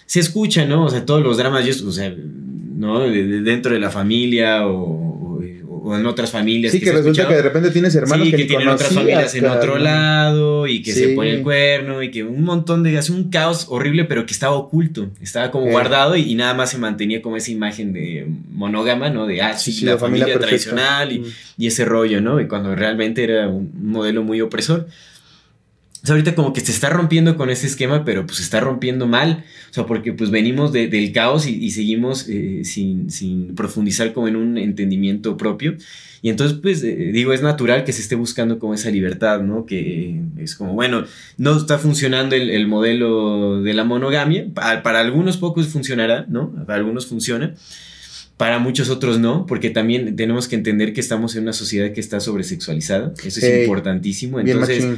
[0.05, 0.85] se escucha, ¿no?
[0.85, 2.99] O sea, todos los dramas, o sea, ¿no?
[2.99, 5.12] dentro de la familia o,
[5.85, 6.71] en otras familias.
[6.71, 10.67] Sí, que, resulta que de repente tienes hermanos que, tienen otras familias en otro lado
[10.67, 12.97] y que se pone el cuerno y que un montón de.
[12.97, 15.71] hace un caos horrible, pero que estaba oculto, estaba como eh.
[15.71, 19.27] guardado y, nada más se mantenía como esa imagen de monógama, ¿no?
[19.27, 21.25] De, ah, sí, la, familia, tradicional y, mm.
[21.57, 22.39] y, ese rollo, ¿no?
[22.39, 24.87] Y cuando realmente era un modelo muy opresor.
[26.03, 28.59] O sea, ahorita como que se está rompiendo con ese esquema, pero pues se está
[28.59, 29.45] rompiendo mal.
[29.71, 34.57] O sea, porque pues venimos del caos y, seguimos eh, sin, profundizar como en un
[34.57, 35.77] entendimiento propio.
[36.21, 39.65] Y entonces, pues, eh, digo, es natural que se esté buscando como esa libertad, ¿no?
[39.65, 41.05] Que es como, bueno,
[41.37, 44.47] no está funcionando el, modelo de la monogamia.
[44.53, 46.51] Para, para, algunos pocos funcionará, ¿no?
[46.65, 47.55] Para algunos funciona.
[48.35, 52.01] Para muchos otros no, porque también tenemos que entender que estamos en una sociedad que
[52.01, 53.13] está sobresexualizada.
[53.23, 54.41] Eso es importantísimo.
[54.41, 54.97] Entonces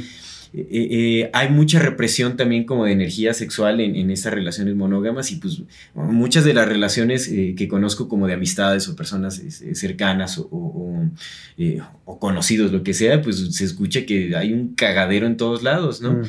[0.52, 5.36] eh, eh, hay mucha represión también como de energía sexual en, estas relaciones monógamas y
[5.36, 5.62] pues
[5.94, 9.42] muchas de las relaciones eh, que conozco como de amistades o personas
[9.74, 15.36] cercanas o, o, conocidos, lo que sea, pues se escucha que hay un cagadero en
[15.36, 16.12] todos lados, ¿no?
[16.12, 16.24] Mm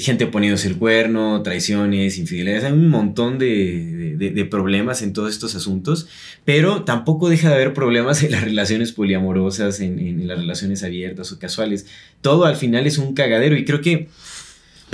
[0.00, 6.08] gente poniéndose el cuerno, traiciones, infidelidades, hay un montón de, problemas en todos estos asuntos,
[6.44, 11.32] pero tampoco deja de haber problemas en las relaciones poliamorosas, en, en las relaciones abiertas
[11.32, 11.86] o casuales.
[12.20, 14.08] Todo al final es un cagadero y creo que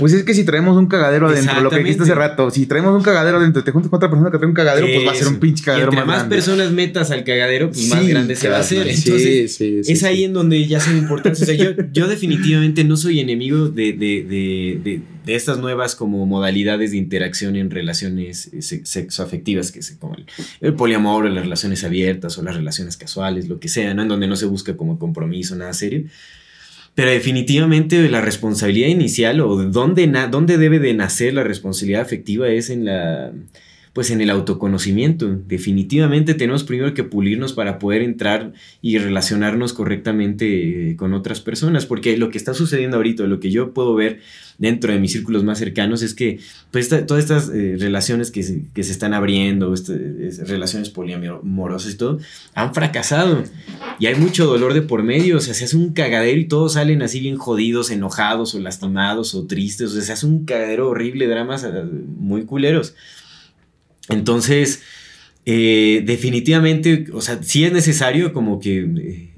[0.01, 2.97] pues es que si traemos un cagadero adentro, lo que dijiste hace rato, si traemos
[2.97, 5.15] un cagadero adentro, te juntas con otra persona que trae un cagadero, pues va a
[5.15, 8.49] ser un pinche cagadero y entre más, personas metas al cagadero, pues más grande se
[8.49, 8.87] va a hacer.
[8.87, 11.43] Entonces, sí, es ahí en donde ya son importantes.
[11.43, 16.25] O sea, yo, yo definitivamente no soy enemigo de, de, de, de, estas nuevas como
[16.25, 20.25] modalidades de interacción en relaciones eh, sexoafectivas, que es como el,
[20.61, 24.01] el poliamor, o las relaciones abiertas, o las relaciones casuales, lo que sea, ¿no?
[24.01, 26.05] En donde no se busca como compromiso, nada serio.
[26.93, 32.69] Pero definitivamente la responsabilidad inicial o dónde, dónde debe de nacer la responsabilidad afectiva es
[32.69, 33.31] en la
[33.93, 35.27] pues en el autoconocimiento.
[35.47, 41.85] Definitivamente tenemos primero que pulirnos para poder entrar y relacionarnos correctamente eh, con otras personas,
[41.85, 44.19] porque lo que está sucediendo ahorita, lo que yo puedo ver
[44.57, 48.63] dentro de mis círculos más cercanos es que pues, todas estas eh, relaciones que se,
[48.73, 49.97] que se, están abriendo, este,
[50.45, 52.19] relaciones poliamorosas y todo,
[52.53, 53.43] han fracasado.
[53.99, 56.73] Y hay mucho dolor de por medio, o sea, se hace un cagadero y todos
[56.73, 60.89] salen así bien jodidos, enojados o lastimados o tristes, o sea, se hace un cagadero
[60.89, 61.83] horrible, dramas eh,
[62.17, 62.95] muy culeros.
[64.09, 64.81] Entonces,
[65.45, 69.31] eh, definitivamente, o sea, sí es necesario como que eh,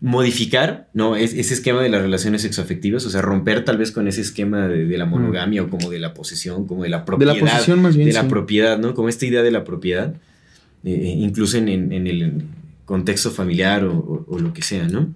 [0.00, 1.16] modificar, ¿no?
[1.16, 4.96] ese esquema de las relaciones sexoafectivas, o sea, romper tal vez con ese esquema de,
[4.96, 7.34] la monogamia o como de la posesión, como de la propiedad.
[7.34, 8.08] De la posesión más bien.
[8.08, 8.94] De la propiedad, ¿no?
[8.94, 10.14] Como esta idea de la propiedad,
[10.84, 12.42] eh, incluso en, el
[12.84, 15.12] contexto familiar o, lo que sea, ¿no?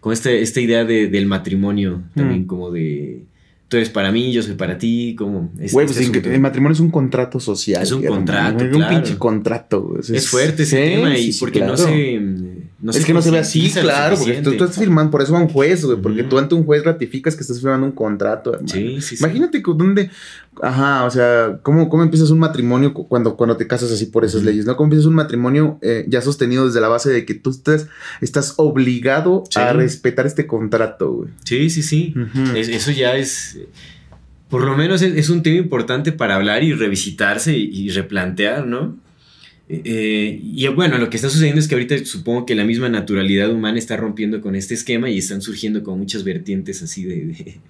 [0.00, 2.46] Con esta, esta idea del matrimonio también mm.
[2.46, 3.24] como de
[3.70, 5.52] tú eres para mí, yo soy para ti, como...
[5.54, 7.84] Güey, pues el matrimonio es un contrato social.
[7.84, 9.94] Es un contrato, Es un pinche contrato.
[10.00, 12.20] Es, fuerte ese tema y porque no se...
[12.82, 15.40] No es que no se ve así, claro, porque tú, estás firmando, por eso va
[15.40, 18.68] un juez, güey, porque tú ante un juez ratificas que estás firmando un contrato, hermano.
[18.72, 20.10] Sí, sí, Imagínate dónde,
[20.62, 24.44] ajá, o sea, ¿cómo, cómo empiezas un matrimonio cuando, cuando te casas así por esas
[24.44, 24.76] leyes, ¿no?
[24.76, 27.88] ¿Cómo empiezas un matrimonio eh, ya sostenido desde la base de que tú estás,
[28.20, 31.30] estás obligado a respetar este contrato, güey?
[31.44, 32.14] Sí, sí, sí.
[32.54, 33.58] eso ya es
[34.50, 38.96] por lo menos es, un tema importante para hablar y revisitarse y, replantear, ¿no?
[39.72, 43.52] Eh, y bueno, lo que está sucediendo es que ahorita supongo que la misma naturalidad
[43.52, 47.60] humana está rompiendo con este esquema y están surgiendo con muchas vertientes así de,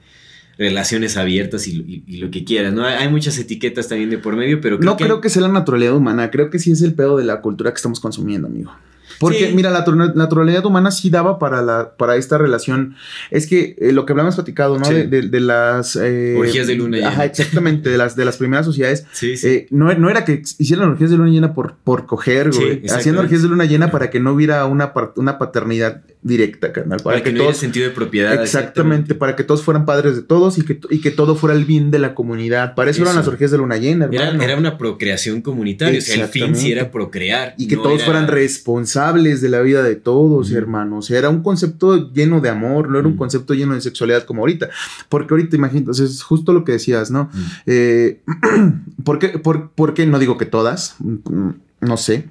[0.57, 2.85] relaciones abiertas y, lo que quieras, ¿no?
[2.85, 4.79] Hay muchas etiquetas también de por medio, pero...
[4.79, 7.43] no creo que sea la naturalidad humana, creo que sí es el pedo de la
[7.43, 8.73] cultura que estamos consumiendo, amigo.
[9.21, 12.97] Porque, mira, la naturalidad humana sí daba para, la, para esta relación.
[13.31, 14.89] Es que eh, lo que hablamos platicado, ¿no?
[14.89, 15.95] De, de, las.
[15.97, 17.11] Eh, orgías de luna llena.
[17.11, 19.05] Ajá, exactamente, de las, de las primeras sociedades.
[19.13, 19.35] Sí.
[19.43, 22.83] Eh, no, no, era que hicieran orgías de luna llena por, por coger, güey.
[22.89, 27.01] Haciendo orgías de luna llena para que no hubiera una, una paternidad directa, carnal.
[27.05, 28.43] Para, que, no todos, sentido de propiedad.
[28.43, 31.67] Exactamente, para que todos fueran padres de todos y que, y que todo fuera el
[31.67, 32.75] bien de la comunidad.
[32.75, 34.43] Para eso, eran las orgías de luna llena, hermano.
[34.43, 35.99] Era, una procreación comunitaria.
[35.99, 37.55] O sea, el fin sí era procrear.
[37.59, 41.11] Y que todos fueran responsables de la vida de todos, hermanos.
[41.11, 44.71] Era un concepto lleno de amor, no era un concepto lleno de sexualidad como ahorita.
[45.09, 47.31] Porque ahorita, imagínate, es justo lo que decías, ¿no?
[47.67, 48.23] Eh,
[49.05, 50.07] ¿por, qué, por qué?
[50.07, 52.29] No digo que todas, mm, no sé.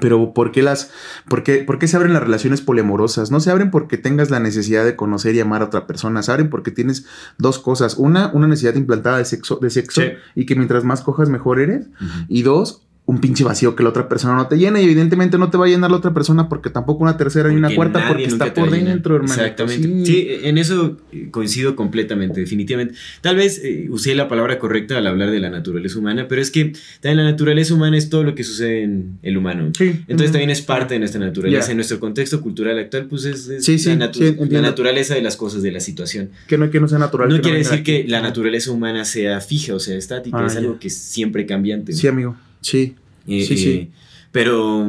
[0.00, 0.90] Pero ¿por qué las,
[1.28, 3.30] por qué, por qué se abren las relaciones poliamorosas?
[3.30, 6.22] No se abren porque tengas la necesidad de conocer y amar a otra persona.
[6.22, 7.06] Se abren porque tienes
[7.38, 7.94] dos cosas.
[7.96, 10.02] Una, una necesidad implantada de sexo, de sexo
[10.34, 11.86] y que mientras más cojas mejor eres.
[12.28, 15.48] Y dos, un pinche vacío que la otra persona no te llena y evidentemente no
[15.48, 18.24] te va a llenar la otra persona porque tampoco una tercera ni una cuarta porque
[18.24, 19.32] está por dentro, hermano.
[19.32, 20.04] Exactamente.
[20.04, 20.28] Sí.
[20.42, 22.92] en eso eh, coincido completamente, definitivamente.
[23.22, 26.50] Tal vez eh, usé la palabra correcta al hablar de la naturaleza humana, pero es
[26.50, 29.70] que también la naturaleza humana es todo lo que sucede en el humano.
[29.78, 30.02] Sí.
[30.06, 31.70] Entonces también es parte de nuestra naturaleza.
[31.70, 34.12] En nuestro contexto cultural actual, pues es, la,
[34.50, 36.28] la, naturaleza de las cosas, de la situación.
[36.46, 37.30] Que no, que no sea natural.
[37.30, 40.78] No quiere decir que la naturaleza humana sea fija o sea estática, ah, es algo
[40.78, 41.94] que es siempre cambiante.
[41.94, 42.36] Sí, amigo.
[42.68, 42.94] Sí.
[43.26, 43.90] sí, sí.
[44.32, 44.86] Pero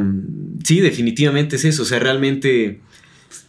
[0.64, 1.84] sí, definitivamente es eso.
[1.84, 2.80] O sea, realmente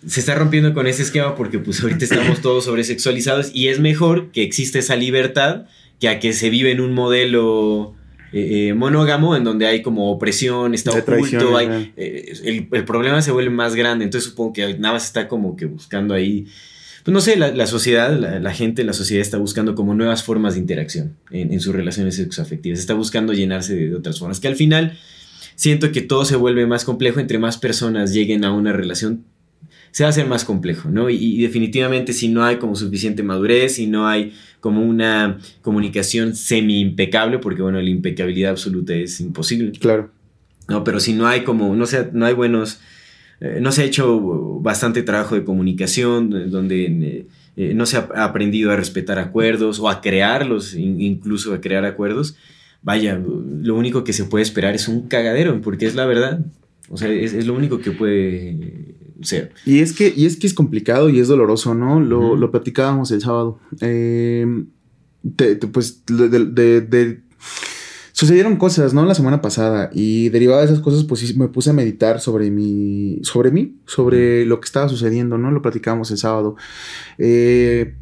[0.06, 4.30] se está rompiendo con ese esquema porque pues ahorita estamos todos sobresexualizados y es mejor
[4.30, 5.66] que exista esa libertad
[5.98, 7.94] que a que se vive en un modelo
[8.32, 13.20] eh, eh, monógamo en donde hay como opresión, está oculto, hay, eh, el, el, problema
[13.22, 16.46] se vuelve más grande, entonces supongo que nada más está como que buscando ahí
[17.04, 20.54] pues no sé, la, sociedad, la, gente en la sociedad está buscando como nuevas formas
[20.54, 24.98] de interacción en, sus relaciones sexoafectivas, está buscando llenarse de, otras formas, que al final
[25.54, 29.24] siento que todo se vuelve más complejo, entre más personas lleguen a una relación,
[29.92, 31.08] se va a hacer más complejo, ¿no?
[31.08, 36.80] Y, definitivamente si no hay como suficiente madurez, si no hay como una comunicación semi
[36.80, 39.72] impecable, porque bueno, la impecabilidad absoluta es imposible.
[39.72, 40.10] Claro.
[40.68, 42.78] No, pero si no hay como, no sé, no hay buenos
[43.40, 44.20] no se ha hecho
[44.60, 47.26] bastante trabajo de comunicación, eh, donde
[47.56, 52.36] eh, no se ha aprendido a respetar acuerdos o a crearlos, incluso a crear acuerdos.
[52.82, 56.44] Vaya, lo único que se puede esperar es un cagadero, porque es la verdad.
[56.90, 59.52] O sea, es, lo único que puede ser.
[59.64, 62.00] Y es que, y es que es complicado y es doloroso, ¿no?
[62.00, 63.58] Lo, lo platicábamos el sábado.
[65.72, 67.20] pues de
[68.20, 69.06] sucedieron cosas, ¿no?
[69.06, 73.18] La semana pasada y derivada de esas cosas, pues me puse a meditar sobre mi,
[73.22, 75.50] sobre mí, sobre lo que estaba sucediendo, ¿no?
[75.50, 76.54] Lo platicamos el sábado.
[77.16, 77.94] Eh,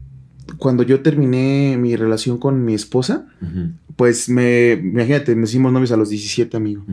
[0.56, 3.26] cuando yo terminé mi relación con mi esposa,
[3.96, 6.84] pues me, imagínate, me hicimos novios a los 17, amigo.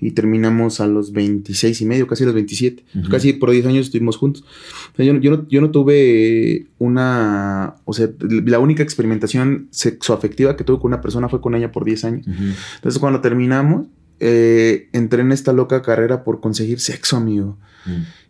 [0.00, 2.84] Y terminamos a los 26 y medio, casi a los 27.
[3.10, 4.44] Casi por 10 años estuvimos juntos.
[4.98, 10.88] yo, no, yo, no, tuve una, o sea, la única experimentación sexoafectiva que tuve con
[10.88, 12.26] una persona fue con ella por 10 años.
[12.26, 13.86] Entonces cuando terminamos,
[14.20, 17.58] eh, entré en esta loca carrera por conseguir sexo, amigo.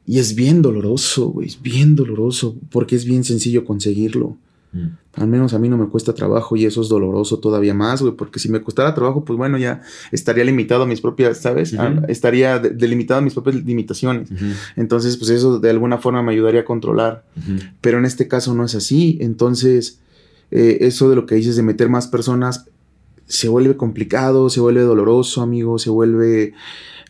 [0.07, 4.37] Y es bien doloroso, güey, es bien doloroso, porque es bien sencillo conseguirlo.
[4.74, 4.88] Mm.
[5.14, 8.14] Al menos a mí no me cuesta trabajo y eso es doloroso todavía más, güey,
[8.14, 11.72] porque si me costara trabajo, pues bueno, ya estaría limitado a mis propias, ¿sabes?
[11.78, 14.28] Ah, estaría delimitado a mis propias limitaciones.
[14.74, 17.24] Entonces, pues eso de alguna forma me ayudaría a controlar.
[17.80, 19.16] Pero en este caso no es así.
[19.20, 20.00] Entonces,
[20.50, 22.66] eh, eso de lo que dices de meter más personas
[23.26, 26.54] se vuelve complicado, se vuelve doloroso, amigo, se vuelve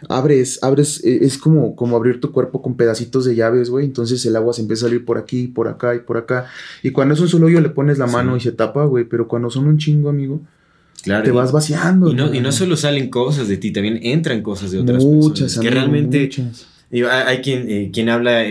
[0.08, 3.84] abres, abres, e, es como, como abrir tu cuerpo con pedacitos de llaves, güey.
[3.84, 6.46] Entonces el agua se empieza a salir por aquí, por acá y por acá.
[6.82, 9.04] Y cuando es un solo hoyo le pones la mano y se tapa, güey.
[9.04, 10.40] Pero cuando son un chingo, amigo,
[11.02, 12.10] te vas vaciando.
[12.10, 15.54] Y no, y no, solo salen cosas de ti, también entran cosas de otras muchas,
[15.54, 15.64] personas.
[15.64, 16.30] que realmente
[17.02, 18.44] hay quien, eh, quien habla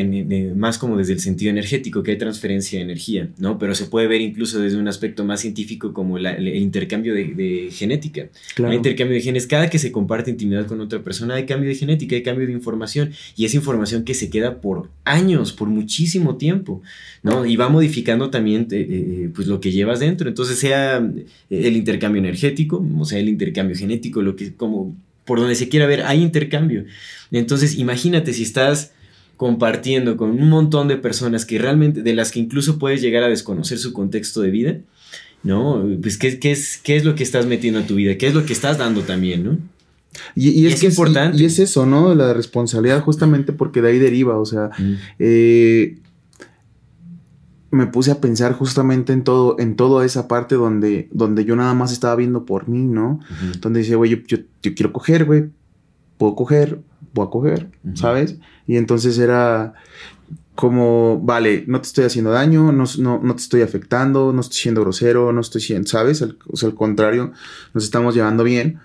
[0.55, 3.57] más como desde el sentido energético, que hay transferencia de energía, ¿no?
[3.57, 8.27] Pero se puede ver incluso desde un aspecto más científico como el, intercambio de, genética.
[8.57, 9.47] Hay intercambio de genes.
[9.47, 12.53] Cada que se comparte intimidad con otra persona hay cambio de genética, hay cambio de
[12.53, 13.11] información.
[13.37, 16.81] Y es información que se queda por años, por muchísimo tiempo,
[17.21, 17.45] ¿no?
[17.45, 20.27] Y va modificando también eh, eh, pues lo que llevas dentro.
[20.27, 20.97] Entonces, sea
[21.49, 24.95] el intercambio energético, o sea, el intercambio genético, lo que como
[25.25, 26.85] por donde se quiera ver, hay intercambio.
[27.31, 28.91] Entonces, imagínate si estás
[29.37, 33.29] compartiendo con un montón de personas que realmente, de las que incluso puedes llegar a
[33.29, 34.77] desconocer su contexto de vida,
[35.43, 35.85] ¿no?
[36.01, 38.17] Pues, ¿qué, es, qué es lo que estás metiendo a tu vida?
[38.17, 39.57] ¿Qué es lo que estás dando también, ¿no?
[40.35, 41.41] Y, es, importante.
[41.41, 42.13] Y, es eso, ¿no?
[42.13, 44.69] La responsabilidad justamente porque de ahí deriva, o sea,
[45.17, 45.97] eh,
[47.73, 51.73] me puse a pensar justamente en todo, en toda esa parte donde, donde yo nada
[51.73, 53.19] más estaba viendo por mí, ¿no?
[53.59, 55.49] Donde decía, güey, yo, quiero coger, güey,
[56.17, 56.79] puedo coger,
[57.13, 58.37] voy a coger, ¿sabes?
[58.67, 59.73] Y entonces era
[60.53, 64.81] como, vale, no te estoy haciendo daño, no, no, te estoy afectando, no estoy siendo
[64.81, 66.21] grosero, no estoy siendo, ¿sabes?
[66.21, 67.31] o sea, al contrario,
[67.73, 68.79] nos estamos llevando bien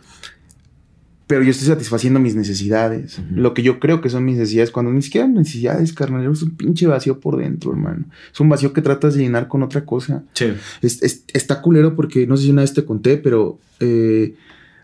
[1.29, 3.21] pero yo estoy satisfaciendo mis necesidades.
[3.31, 6.57] Lo que yo creo que son mis necesidades, cuando ni siquiera necesidades, carnal, es un
[6.57, 8.07] pinche vacío por dentro, hermano.
[8.33, 10.25] Es un vacío que tratas de llenar con otra cosa.
[10.33, 10.55] Sí.
[10.81, 14.37] está culero porque, no sé si una vez te conté, pero eh,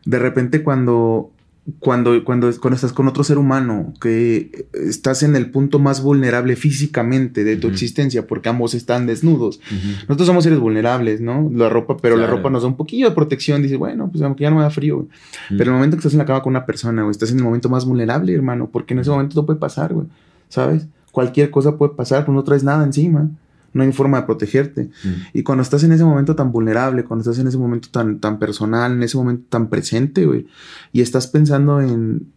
[0.05, 1.31] de repente cuando
[1.79, 6.57] cuando, cuando, cuando estás con otro ser humano, que estás en el punto más vulnerable
[6.57, 9.61] físicamente de tu existencia, porque ambos están desnudos.
[10.03, 11.51] Nosotros somos seres vulnerables, ¿no?
[11.55, 13.62] La ropa, pero la ropa nos da un poquillo de protección.
[13.62, 15.07] Dices, bueno, pues aunque ya no me da frío,
[15.49, 17.45] Pero el momento que estás en la cama con una persona, güey, estás en el
[17.45, 20.07] momento más vulnerable, hermano, porque en ese momento todo puede pasar, güey.
[20.49, 20.87] ¿Sabes?
[21.12, 23.31] Cualquier cosa puede pasar, pues no traes nada encima
[23.75, 24.85] no hay forma de protegerte.
[25.05, 25.09] Mm.
[25.35, 28.39] Y cuando estás en ese momento tan vulnerable, cuando estás en ese momento tan, tan
[28.39, 30.47] personal, en ese momento tan presente, güey,
[30.93, 32.29] y estás pensando en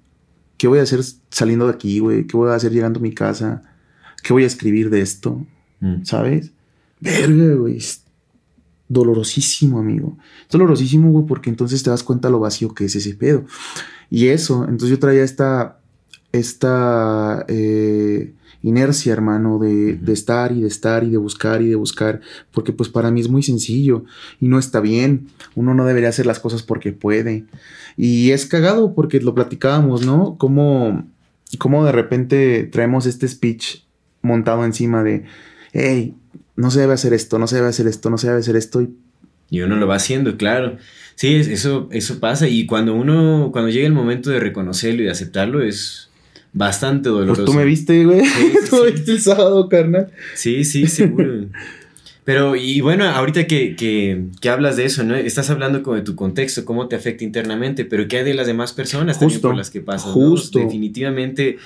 [0.57, 3.13] qué voy a hacer saliendo de aquí, güey, qué voy a hacer llegando a mi
[3.13, 3.61] casa,
[4.23, 5.45] qué voy a escribir de esto,
[5.79, 6.03] mm.
[6.03, 6.51] ¿sabes?
[6.99, 7.77] Verga, güey.
[7.77, 8.03] Es
[8.89, 10.17] dolorosísimo, amigo.
[10.41, 13.45] Es dolorosísimo, güey, porque entonces te das cuenta lo vacío que es ese pedo.
[14.09, 15.79] Y eso, entonces yo traía esta,
[16.31, 18.33] esta, eh,
[18.63, 22.89] inercia, hermano, de, estar y de estar y de buscar y de buscar, porque pues
[22.89, 24.05] para mí es muy sencillo
[24.39, 25.27] y no está bien.
[25.55, 27.45] Uno no debería hacer las cosas porque puede.
[27.95, 30.37] Y es cagado porque lo platicábamos, ¿no?
[30.37, 31.07] Como,
[31.57, 33.83] como de repente traemos este speech
[34.21, 35.25] montado encima de,
[35.73, 36.15] hey,
[36.55, 38.81] no se debe hacer esto, no se debe hacer esto, no se debe hacer esto.
[38.81, 38.89] Y,
[39.49, 40.77] y uno lo va haciendo, claro.
[41.15, 42.47] Sí, eso, eso pasa.
[42.47, 46.06] Y cuando uno, cuando llega el momento de reconocerlo y de aceptarlo, es,
[46.53, 47.43] bastante doloroso.
[47.43, 48.21] Pues tú me viste, güey.
[48.69, 50.11] tú me viste el sábado, carnal.
[50.35, 51.47] Sí, sí, seguro.
[52.27, 55.15] Pero, y bueno, ahorita que, que, hablas de eso, ¿no?
[55.15, 58.47] Estás hablando como de tu contexto, cómo te afecta internamente, pero ¿qué hay de las
[58.47, 60.11] demás personas también por las que pasas?
[60.11, 60.59] Justo.
[60.59, 61.57] Definitivamente,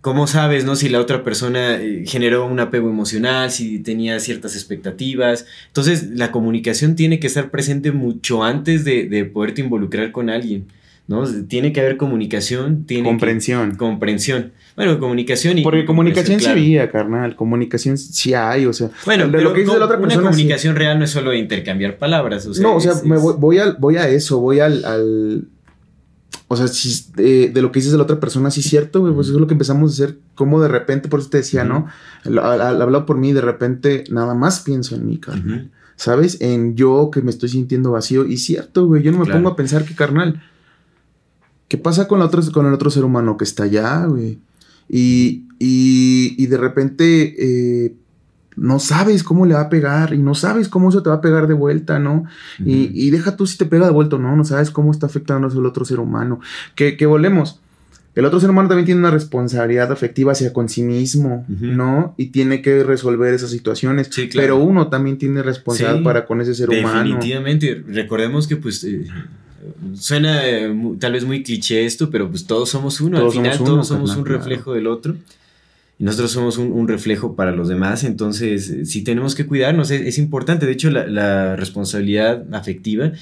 [0.00, 0.76] ¿cómo sabes, no?
[0.76, 5.46] Si la otra persona eh, generó un apego emocional, si tenía ciertas expectativas.
[5.66, 10.66] Entonces, la comunicación tiene que estar presente mucho antes de, de poderte involucrar con alguien.
[11.12, 11.24] ¿No?
[11.46, 13.76] Tiene que haber comunicación, tiene comprensión.
[13.76, 14.52] comprensión.
[14.74, 19.42] Bueno, comunicación y Porque comunicación sí había, carnal, comunicación sí hay, o sea, bueno, de
[19.42, 22.54] lo que dice la otra persona, una comunicación real no es solo intercambiar palabras, o
[22.54, 25.46] sea, No, o sea, me voy, a, voy a eso, voy al,
[26.48, 29.14] o sea, si de, lo que dices de la otra persona, sí es cierto, güey,
[29.14, 31.64] pues eso es lo que empezamos a hacer, como de repente, por eso te decía,
[31.64, 31.86] ¿no?
[32.24, 35.70] Al, hablado por mí, de repente, nada más pienso en mí, carnal.
[35.96, 36.40] ¿Sabes?
[36.40, 38.26] En yo que me estoy sintiendo vacío.
[38.26, 40.42] Y cierto, güey, yo no me pongo a pensar que, carnal,
[41.72, 44.38] ¿Qué pasa con, la con el otro ser humano que está allá, güey?
[44.90, 47.94] Y, y, de repente eh,
[48.56, 51.20] no sabes cómo le va a pegar y no sabes cómo eso te va a
[51.22, 52.24] pegar de vuelta, ¿no?
[52.58, 54.36] y, y, deja tú si te pega de vuelta, ¿no?
[54.36, 56.40] No sabes cómo está afectando el otro ser humano.
[56.74, 57.58] Que, que volvemos.
[58.14, 62.12] El otro ser humano también tiene una responsabilidad afectiva hacia con sí mismo, ¿no?
[62.18, 64.10] Y tiene que resolver esas situaciones.
[64.10, 64.44] Sí, claro.
[64.44, 66.98] Pero uno también tiene responsabilidad para con ese ser humano.
[66.98, 67.82] Definitivamente.
[67.88, 69.06] Recordemos que, pues, eh,
[69.94, 73.18] suena eh, tal vez muy cliché esto, pero pues todos somos uno.
[73.18, 75.16] Al final todos somos un reflejo del otro.
[75.98, 78.02] Y nosotros somos un, reflejo para los demás.
[78.02, 79.90] Entonces, sí tenemos que cuidarnos.
[79.92, 80.66] Es, importante.
[80.66, 83.12] De hecho, la, responsabilidad afectiva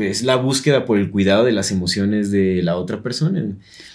[0.00, 3.44] es la búsqueda por el cuidado de las emociones de la otra persona.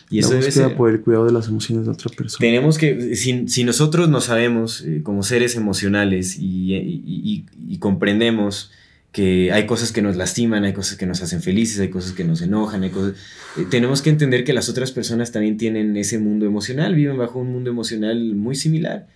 [0.09, 2.39] Y eso la búsqueda por el cuidado de las emociones de otra persona.
[2.39, 7.43] Tenemos que, si, nosotros no sabemos eh, como seres emocionales y
[7.79, 8.71] comprendemos
[9.11, 12.23] que hay cosas que nos lastiman, hay cosas que nos hacen felices, hay cosas que
[12.23, 13.15] nos enojan, hay cosas...
[13.57, 17.39] Eh, tenemos que entender que las otras personas también tienen ese mundo emocional, viven bajo
[17.39, 19.07] un mundo emocional muy similar.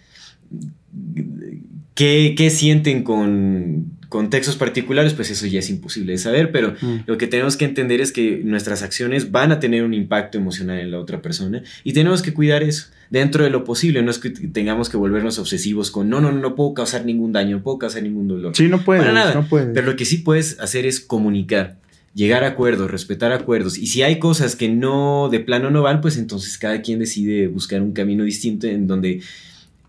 [1.93, 6.97] ¿Qué, qué sienten con, contextos particulares, pues eso ya es imposible de saber, pero Mm.
[7.07, 10.79] lo que tenemos que entender es que nuestras acciones van a tener un impacto emocional
[10.79, 14.19] en la otra persona y tenemos que cuidar eso dentro de lo posible, no es
[14.19, 17.63] que tengamos que volvernos obsesivos con no, no, no, no puedo causar ningún daño, no
[17.63, 18.55] puedo causar ningún dolor.
[18.55, 19.33] Sí, no puedes, Para nada.
[19.33, 19.69] no puedes.
[19.73, 21.77] Pero lo que sí puedes hacer es comunicar,
[22.13, 23.79] llegar a acuerdos, respetar acuerdos.
[23.79, 27.47] Y si hay cosas que no, de plano no van, pues entonces cada quien decide
[27.47, 29.21] buscar un camino distinto en donde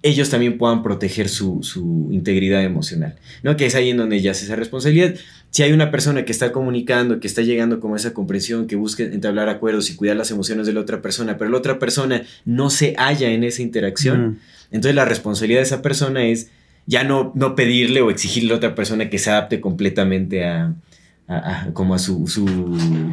[0.05, 3.57] ellos también puedan proteger su, su integridad emocional, ¿no?
[3.57, 5.15] Que es ahí en donde ya se esa responsabilidad.
[5.51, 8.77] Si hay una persona que está comunicando, que está llegando como a esa comprensión, que
[8.77, 12.23] busca entablar acuerdos y cuidar las emociones de la otra persona, pero la otra persona
[12.45, 14.37] no se halla en esa interacción, Mm.
[14.73, 16.51] entonces la responsabilidad de esa persona es
[16.87, 20.75] ya no, no pedirle o exigirle a otra persona que se adapte completamente a,
[21.27, 22.45] a- a- como a su, su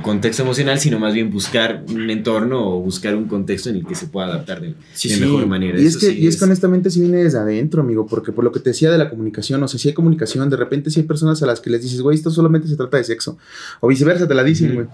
[0.01, 3.95] contexto emocional, sino más bien buscar un entorno o buscar un contexto en el que
[3.95, 5.21] se pueda adaptar de, Sí, de sí.
[5.21, 5.79] mejor manera.
[5.79, 8.43] Y es que, sí y es que honestamente sí viene desde adentro, amigo, porque por
[8.43, 10.99] lo que te decía de la comunicación, o sea, si hay comunicación, de repente si
[10.99, 13.37] hay personas a las que les dices, güey, esto solamente se trata de sexo,
[13.79, 14.87] o viceversa, te la dicen, güey.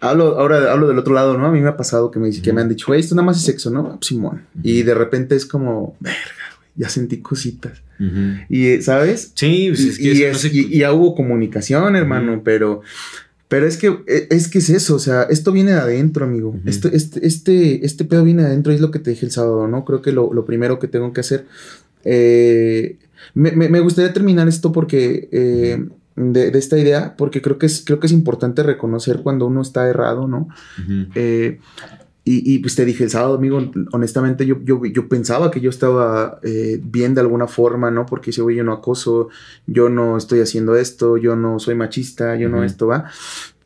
[0.00, 1.46] Hablo, ahora hablo del otro lado, ¿no?
[1.46, 3.38] A mí me ha pasado que me, que me han dicho, güey, esto nada más
[3.38, 3.98] es sexo, ¿no?
[4.00, 4.44] Simón.
[4.62, 6.18] Y de repente es como, verga,
[6.78, 7.82] ya sentí cositas.
[8.48, 9.32] Y, eh, ¿sabes?
[9.34, 10.48] Sí, pues es que y es- no
[10.78, 12.80] ya hubo comunicación, hermano, pero,
[13.48, 16.54] pero es que e- es que es eso, o sea, esto viene de adentro, amigo.
[16.64, 19.32] Este, este, este, este pedo viene de adentro, y es lo que te dije el
[19.32, 19.84] sábado, ¿no?
[19.84, 21.46] Creo que lo, lo primero que tengo que hacer.
[22.04, 22.96] eh,
[23.34, 25.28] me, me- me gustaría terminar esto porque.
[25.32, 25.84] eh,
[26.20, 29.62] de, de esta idea, porque creo que es, creo que es importante reconocer cuando uno
[29.62, 30.48] está errado, ¿no?
[31.14, 31.60] Eh,
[32.30, 33.58] y, y, pues te dije el sábado, amigo,
[33.92, 38.04] honestamente yo, yo, yo pensaba que yo estaba eh, bien de alguna forma, ¿no?
[38.04, 39.30] Porque dice, güey, yo no acoso,
[39.66, 43.06] yo no estoy haciendo esto, yo no soy machista, yo no esto va.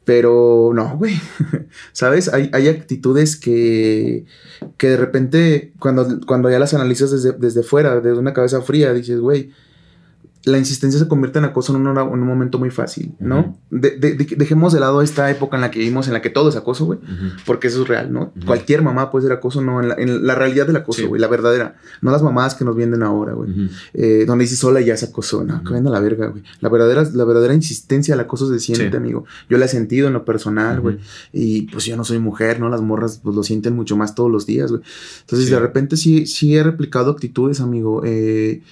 [0.04, 1.20] Pero no, güey,
[1.92, 2.32] ¿sabes?
[2.32, 4.26] Hay, hay actitudes que,
[4.76, 8.92] que de repente, cuando, cuando ya las analizas desde, desde fuera, desde una cabeza fría,
[8.92, 9.50] dices, güey,
[10.45, 13.57] la insistencia se convierte en acoso en un, en un momento muy fácil, ¿no?
[13.70, 16.30] De- de- de- dejemos de lado esta época en la que vivimos, en la que
[16.30, 16.99] todo es acoso, güey.
[17.47, 18.32] Porque eso es real, ¿no?
[18.45, 21.07] Cualquier mamá puede ser acoso, no, en la, en la realidad del acoso, Sí.
[21.07, 21.76] güey, la verdadera.
[22.01, 23.51] No las mamás que nos venden ahora, güey.
[23.95, 26.43] Eh, donde dices sola y ya se acosó, no, que venda la verga, güey.
[26.61, 28.97] La verdadera, la verdadera insistencia al acoso se siente, Sí.
[28.97, 29.24] amigo.
[29.49, 30.99] Yo la he sentido en lo personal, güey.
[31.32, 32.68] Y pues yo no soy mujer, ¿no?
[32.68, 34.82] Las morras pues lo sienten mucho más todos los días, güey.
[35.20, 35.55] Entonces Sí.
[35.55, 38.62] de repente sí, sí he replicado actitudes, amigo, eh,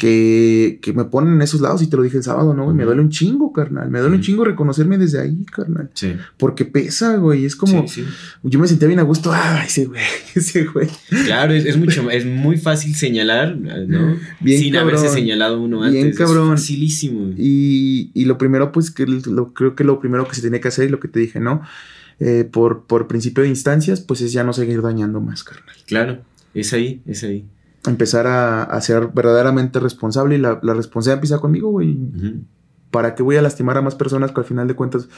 [0.00, 2.64] que, que me ponen en esos lados y te lo dije el sábado, ¿no?
[2.64, 2.74] güey?
[2.74, 3.90] Me duele un chingo, carnal.
[3.90, 5.90] Me duele un chingo reconocerme desde ahí, carnal.
[5.92, 6.16] Sí.
[6.38, 7.44] Porque pesa, güey.
[7.44, 7.86] Es como...
[7.86, 8.06] Sí, sí.
[8.42, 9.30] Yo me sentía bien a gusto.
[9.30, 10.00] Ah, ese güey,
[10.34, 10.88] ese güey.
[11.26, 14.16] Claro, es, es mucho es muy fácil señalar, ¿no?
[14.40, 14.96] Bien Sin cabrón.
[14.96, 15.92] haberse señalado uno antes.
[15.92, 16.48] Bien Es cabrón.
[16.48, 17.34] facilísimo.
[17.36, 20.68] Y, y lo primero, pues, que lo, creo que lo primero que se tiene que
[20.68, 21.60] hacer, y lo que te dije, ¿no?
[22.20, 25.76] Eh, por, por principio de instancias, pues es ya no seguir dañando más, carnal.
[25.86, 26.22] Claro,
[26.54, 27.44] es ahí, es ahí.
[27.86, 31.92] Empezar a, a ser verdaderamente responsable y la, la responsabilidad empieza conmigo, güey.
[31.92, 32.42] Ujú.
[32.90, 35.08] ¿Para qué voy a lastimar a más personas que al final de cuentas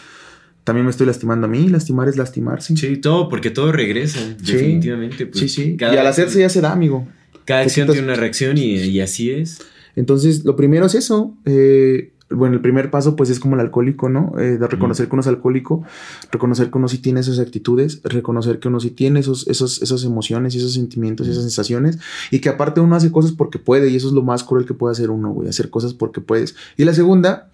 [0.63, 1.69] también me estoy lastimando a mí?
[1.69, 2.77] Lastimar es lastimarse.
[2.77, 4.53] Sí, todo, porque todo regresa, Sí.
[4.53, 5.27] definitivamente.
[5.27, 5.77] pues, sí, sí.
[5.81, 7.09] y al hacerse ya se da, amigo.
[7.45, 9.59] Cada acción tiene una reacción y, y así es.
[9.97, 11.35] Entonces, lo primero es eso.
[11.45, 14.33] eh, bueno, el primer paso, pues, es como el alcohólico, ¿no?
[14.39, 15.85] Eh, de reconocer que uno es alcohólico,
[16.31, 20.05] reconocer que uno sí tiene esas actitudes, reconocer que uno sí tiene esos, esos, esas
[20.05, 21.99] emociones y esos sentimientos y esas sensaciones,
[22.31, 24.75] y que aparte uno hace cosas porque puede, y eso es lo más cruel que
[24.75, 26.57] puede hacer uno, güey, hacer cosas porque puedes.
[26.77, 27.51] Y la segunda,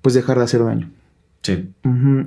[0.00, 0.90] pues, dejar de hacer daño.
[1.42, 1.70] Sí.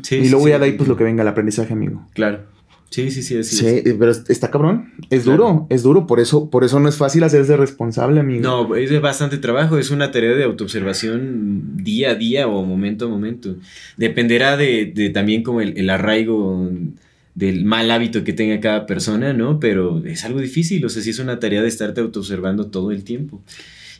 [0.01, 0.51] Sí, y luego sí.
[0.51, 2.05] ya de ahí, pues, lo que venga, el aprendizaje, amigo.
[2.13, 2.54] claro.
[2.95, 3.85] Sí, sí, sí, Sí, es.
[3.85, 4.93] eh, pero está cabrón.
[5.09, 5.37] Es Claro.
[5.43, 6.07] duro, es duro.
[6.07, 8.41] Por eso, por eso no es fácil hacerse responsable, amigo.
[8.41, 13.05] No, es de bastante trabajo, es una tarea de autoobservación día a día o momento
[13.05, 13.57] a momento.
[13.97, 16.69] Dependerá de, de también como el, el arraigo
[17.33, 19.59] del mal hábito que tenga cada persona, ¿no?
[19.59, 23.03] Pero es algo difícil, o sea, sí es una tarea de estarte autoobservando todo el
[23.03, 23.41] tiempo.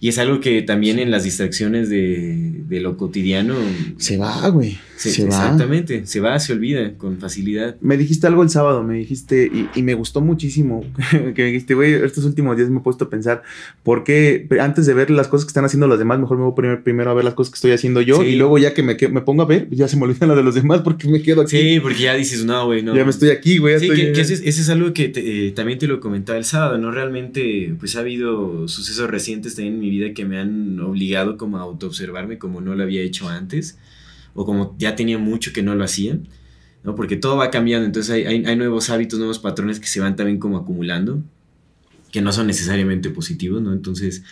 [0.02, 3.56] Y es algo que también en las distracciones de, de lo cotidiano
[3.98, 4.78] Se va, güey.
[4.98, 5.28] Se, Se, va.
[5.28, 7.76] exactamente, se va, se olvida con facilidad.
[7.82, 11.74] Me dijiste algo el sábado, me dijiste, y, y me gustó muchísimo, que me dijiste,
[11.74, 13.44] güey, estos últimos días me he puesto a pensar,
[13.84, 16.78] ¿por qué antes de ver las cosas que están haciendo los demás, mejor me voy
[16.84, 18.28] primero a ver las cosas que estoy haciendo yo, Sí.
[18.28, 20.38] y luego ya que me, que- me pongo a ver, ya se me olvidan las
[20.38, 21.58] de los demás porque me quedo aquí.
[21.58, 22.96] Sí, porque ya dices, no, güey, no.
[22.96, 23.78] Ya me estoy aquí, güey.
[23.80, 26.00] Sí, estoy- que, que ese, es- ese es algo que te- eh, también te lo
[26.00, 26.92] comentaba el sábado, ¿no?
[26.92, 31.58] Realmente, pues ha habido sucesos recientes también en mi vida que me han obligado como
[31.58, 33.78] a autoobservarme como no lo había hecho antes,
[34.36, 36.20] o como ya tenía mucho que no lo hacía,
[36.84, 36.94] ¿no?
[36.94, 40.16] Porque todo va cambiando, entonces hay, hay, hay nuevos hábitos, nuevos patrones que se van
[40.16, 41.24] también como acumulando,
[42.12, 43.74] que no son necesariamente positivos, ¿no?
[43.74, 44.24] Entonces,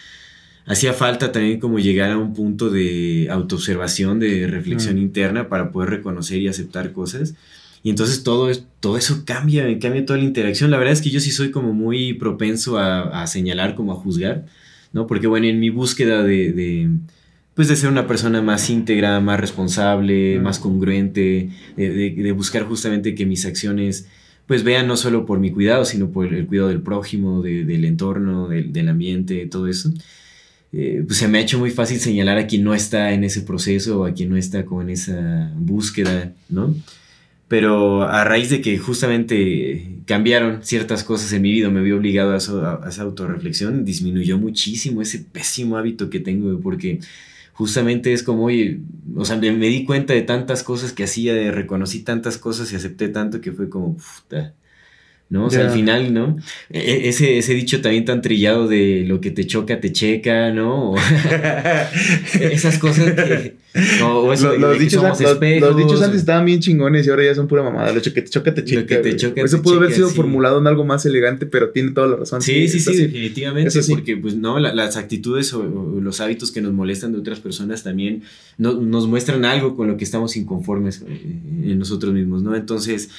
[0.66, 5.00] hacía falta también como llegar a un punto de autoobservación, de reflexión Mm.
[5.00, 7.34] interna para poder reconocer y aceptar cosas.
[7.82, 10.72] Y entonces todo, es, todo eso cambia, cambia toda la interacción.
[10.72, 13.96] La verdad es que yo sí soy como muy propenso a, a señalar, como a
[13.96, 14.46] juzgar,
[14.94, 15.06] ¿no?
[15.08, 16.90] Porque bueno, en mi búsqueda de, de,
[17.56, 23.26] pues de ser una persona más íntegra, más responsable, más congruente, de, buscar justamente que
[23.26, 24.08] mis acciones
[24.48, 28.50] pues vean no solo por mi cuidado, sino por el cuidado del prójimo, del entorno,
[28.50, 29.94] del, ambiente, todo eso.
[30.74, 33.42] Eh, pues se me ha hecho muy fácil señalar a quien no está en ese
[33.42, 36.76] proceso o a quien no está con esa búsqueda, ¿no?
[37.48, 42.32] Pero a raíz de que justamente cambiaron ciertas cosas en mi vida, me vi obligado
[42.32, 47.00] a, a esa autorreflexión, disminuyó muchísimo ese pésimo hábito que tengo, porque
[47.54, 48.82] justamente es como, oye,
[49.16, 53.10] o sea, me, di cuenta de tantas cosas que hacía, reconocí tantas cosas y acepté
[53.10, 54.56] tanto que fue como, puta,
[55.34, 55.48] ¿no?
[55.48, 56.38] O sea, al final, ¿no?
[56.70, 60.52] E, e, ese, ese dicho también tan trillado de lo que te choca, te checa,
[60.52, 60.94] ¿no?
[62.40, 63.56] esas cosas que...
[64.00, 67.92] los, dichos, antes estaban bien chingones y ahora ya son pura mamada.
[67.92, 68.82] Lo que te choca, te checa.
[68.82, 71.94] Lo que te choca, Eso pudo haber sido formulado en algo más elegante, pero tiene
[71.94, 72.44] toda la razón.
[72.44, 73.80] Sí, sí, sí, definitivamente.
[73.90, 78.22] Porque, pues, no, las actitudes o, los hábitos que nos molestan de otras personas también
[78.60, 82.56] nos muestran algo con lo que estamos inconformes eh, en nosotros mismos, ¿no?
[82.56, 83.10] Entonces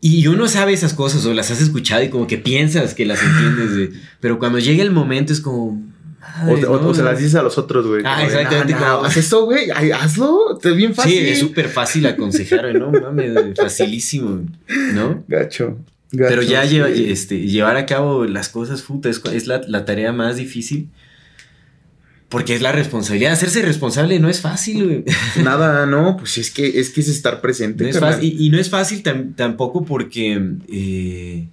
[0.00, 3.22] y uno sabe esas cosas o las has escuchado y como que piensas que las
[3.22, 3.90] entiendes,
[4.20, 5.82] pero cuando llega el momento es como...
[6.48, 8.02] o, se las dices a los otros, güey.
[8.04, 8.74] Ah, exactamente.
[8.74, 9.70] haz eso, güey.
[9.70, 10.58] hazlo.
[10.62, 11.12] Es bien fácil.
[11.12, 12.90] Sí, es súper fácil aconsejar, ¿no?
[12.90, 14.46] Mames, facilísimo,
[14.94, 15.22] ¿no?
[15.28, 15.76] Gacho.
[16.12, 20.88] Pero ya este, llevar a cabo las cosas, puta, es, la, la, tarea más difícil.
[22.30, 23.32] Porque es la responsabilidad.
[23.32, 25.04] Hacerse responsable no es fácil, güey.
[25.44, 27.90] Nada, no, pues es que es, que es estar presente.
[28.22, 29.02] Y, no es fácil
[29.36, 30.40] tampoco porque.
[30.68, 31.48] Eh,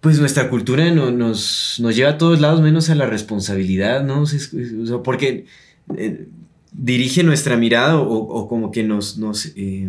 [0.00, 4.24] pues nuestra cultura no, nos, nos, lleva a todos lados menos a la responsabilidad, ¿no?
[5.02, 5.46] porque
[5.96, 6.26] eh,
[6.72, 9.16] dirige nuestra mirada o, como que nos.
[9.16, 9.88] nos eh,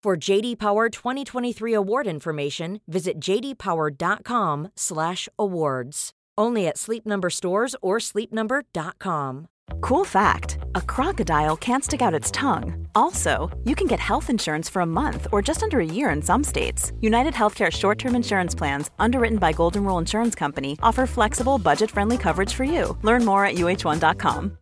[0.00, 6.10] For JD Power 2023 award information, visit jdpower.com/awards.
[6.38, 9.48] Only at Sleep Number stores or sleepnumber.com.
[9.80, 12.86] Cool fact: A crocodile can't stick out its tongue.
[12.94, 16.22] Also, you can get health insurance for a month or just under a year in
[16.22, 16.92] some states.
[17.00, 22.54] United Healthcare short-term insurance plans, underwritten by Golden Rule Insurance Company, offer flexible, budget-friendly coverage
[22.54, 22.96] for you.
[23.02, 24.58] Learn more at uh1.com.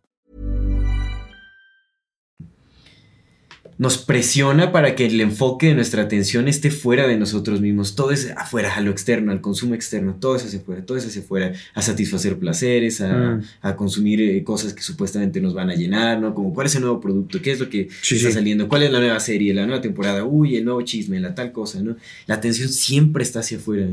[3.77, 8.11] nos presiona para que el enfoque de nuestra atención esté fuera de nosotros mismos, todo
[8.11, 11.21] es afuera, a lo externo, al consumo externo, todo es hacia afuera, todo es hacia
[11.21, 13.75] afuera, a satisfacer placeres, a, mm.
[13.75, 16.33] consumir eh, cosas que supuestamente nos van a llenar, ¿no?
[16.33, 18.99] Como cuál es el nuevo producto, qué es lo que está saliendo, cuál es la
[18.99, 21.95] nueva serie, la nueva temporada, uy, el nuevo chisme, la tal cosa, ¿no?
[22.25, 23.87] La atención siempre está hacia afuera.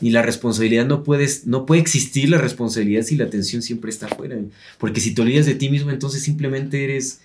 [0.00, 4.06] Y la responsabilidad no puedes, no puede existir la responsabilidad si la atención siempre está
[4.06, 4.36] afuera.
[4.78, 7.20] Porque si te olvidas de ti mismo, entonces simplemente eres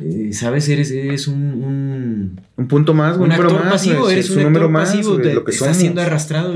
[0.00, 0.68] eh, ¿sabes?
[0.68, 5.34] Eres, eres un, un, punto más, un, actor pasivo, eres un, número más, pasivo, de,
[5.34, 6.54] lo que estás siendo arrastrado,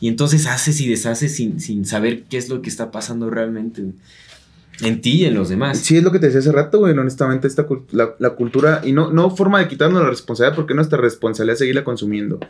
[0.00, 3.84] Y entonces haces y deshaces sin, sin, saber qué es lo que está pasando realmente.
[4.80, 5.78] En ti y en los demás.
[5.78, 6.96] Sí, es lo que te decía hace rato, güey.
[6.96, 10.98] Honestamente, esta, la, la, cultura, y no, no forma de quitarnos la responsabilidad, porque nuestra
[10.98, 12.40] responsabilidad es seguirla consumiendo.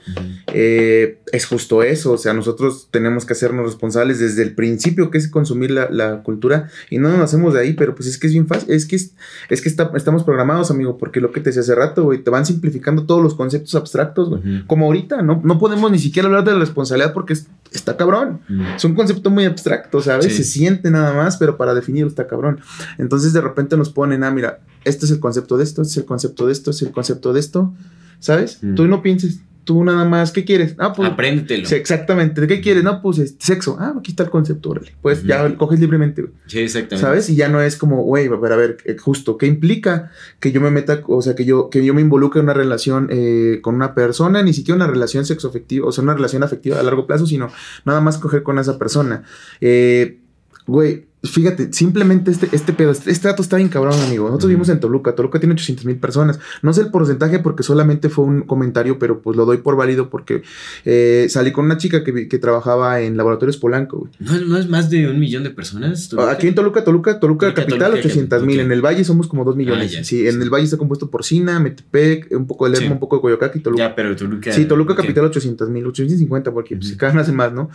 [0.52, 5.18] Eh, es justo eso, o sea, nosotros tenemos que hacernos responsables desde el principio, que
[5.18, 8.26] es consumir la, la, cultura, y no nos hacemos de ahí, pero pues es que
[8.26, 9.14] es bien fácil, es que, es,
[9.50, 12.46] es que estamos programados, amigo, porque lo que te decía hace rato, güey, te van
[12.46, 14.64] simplificando todos los conceptos abstractos, güey.
[14.66, 15.40] Como ahorita, ¿no?
[15.44, 17.34] No podemos ni siquiera hablar de la responsabilidad porque
[17.76, 18.40] está cabrón.
[18.76, 20.34] Es un concepto muy abstracto, ¿sabes?
[20.34, 22.60] Se siente nada más, pero para definirlo está cabrón.
[22.98, 25.96] Entonces de repente nos ponen, ah, mira, este es el concepto de esto, este es
[25.98, 27.74] el concepto de esto, este es el concepto de esto,
[28.18, 28.60] ¿sabes?
[28.76, 30.74] Tú no pienses, tú nada más, ¿qué quieres?
[30.78, 31.10] Ah, pues.
[31.10, 31.66] Apréndetelo.
[31.66, 32.46] Sí, exactamente.
[32.46, 32.84] ¿Qué quieres?
[32.84, 33.76] No, pues sexo.
[33.80, 34.94] Ah, aquí está el concepto, órale.
[35.02, 37.06] Pues ya coges libremente, Sí, exactamente.
[37.06, 37.30] ¿Sabes?
[37.30, 40.10] Y ya no es como, güey, a ver, a ver, eh, justo, ¿qué implica
[40.40, 43.08] que yo me meta, o sea, que yo, que yo me involucre en una relación
[43.10, 46.82] eh, con una persona, ni siquiera una relación sexoafectiva, o sea, una relación afectiva a
[46.82, 47.50] largo plazo, sino
[47.84, 49.24] nada más coger con esa persona.
[49.60, 50.18] Eh,
[50.66, 54.26] güey Fíjate, simplemente este, este pedo, este, este, dato está bien cabrón, amigo.
[54.26, 55.14] Nosotros vivimos en Toluca.
[55.14, 56.38] Toluca tiene 800 mil personas.
[56.60, 60.10] No sé el porcentaje porque solamente fue un comentario, pero pues lo doy por válido
[60.10, 60.42] porque
[60.84, 64.08] eh, salí con una chica que, que, trabajaba en Laboratorios Polanco.
[64.18, 66.10] ¿No, es más de un millón de personas?
[66.28, 68.60] Aquí en Toluca, Toluca, Toluca, capital, 800 mil.
[68.60, 69.96] En el Valle somos como 2 millones.
[69.98, 73.00] Ah, sí, en el Valle está compuesto por Sina, Metepec, un poco de Lerma, un
[73.00, 73.82] poco de Coyoacán y Toluca.
[73.82, 74.52] Ya, pero Toluca.
[74.52, 76.80] Sí, Toluca capital 800 mil, 850 porque uh -huh.
[76.80, 77.70] pues, cada vez más, ¿no?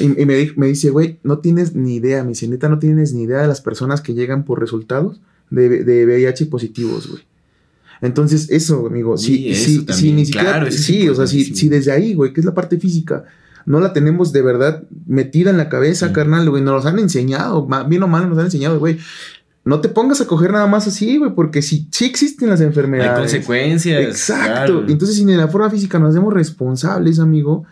[0.00, 3.40] Y, me, me dice, güey, no tienes ni idea, mi neta, no tienes ni idea
[3.42, 5.20] de las personas que llegan por resultados
[5.50, 7.22] de, de VIH positivos, güey.
[8.00, 11.68] Entonces, eso, amigo, Sí, sí, eso sí, ni siquiera, claro, sí, o sea, si, si
[11.68, 13.24] desde ahí, güey, que es la parte física,
[13.66, 16.12] no la tenemos de verdad metida en la cabeza, Sí.
[16.12, 18.98] carnal, güey, nos los han enseñado, bien o mal nos han enseñado, güey.
[19.64, 22.66] No te pongas a coger nada más así, güey, porque sí, sí existen las Hay
[22.66, 23.18] enfermedades.
[23.18, 24.02] consecuencias.
[24.02, 24.44] Exacto.
[24.52, 24.84] claro.
[24.88, 27.64] Entonces, si la forma física nos hacemos responsables, amigo,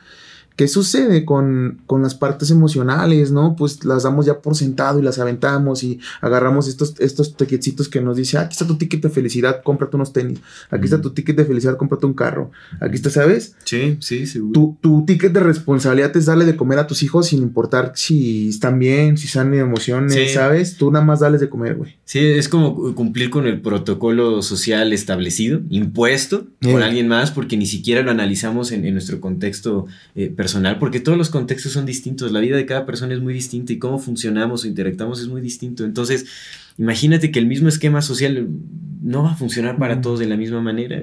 [0.63, 3.57] ¿qué sucede con, con las partes emocionales, no?
[3.57, 8.01] Pues las damos ya por sentado y las aventamos y agarramos estos, estos ticketcitos que
[8.01, 10.39] nos dice, "Ah, aquí está tu ticket de felicidad, cómprate unos tenis.
[10.71, 12.53] Aquí está tu ticket de felicidad, cómprate un carro.
[12.81, 13.57] Aquí está, ¿sabes?
[13.65, 14.53] Sí, sí, seguro.
[14.53, 18.49] Tu, tu ticket de responsabilidad es darle de comer a tus hijos sin importar si
[18.51, 20.29] están bien, si están en emociones, Sí.
[20.29, 20.77] ¿sabes?
[20.77, 21.97] Tú nada más dales de comer, güey.
[22.05, 26.85] Sí, es como cumplir con el protocolo social establecido, impuesto por Eh.
[26.85, 31.19] alguien más, porque ni siquiera lo analizamos en, en nuestro contexto eh, personal, porque todos
[31.19, 34.65] los contextos son distintos, la vida de cada persona es muy distinta y cómo funcionamos
[34.65, 35.85] o interactuamos es muy distinto.
[35.85, 36.27] Entonces,
[36.79, 38.49] imagínate que el mismo esquema social
[39.03, 41.03] no va a funcionar para todos de la misma manera.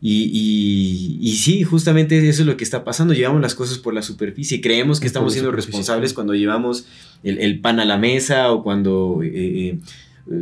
[0.00, 3.14] Y, y, y sí, justamente eso es lo que está pasando.
[3.14, 4.60] Llevamos las cosas por la superficie.
[4.60, 6.86] Creemos que estamos siendo responsables cuando llevamos
[7.22, 9.78] el, el pan a la mesa o cuando eh, eh,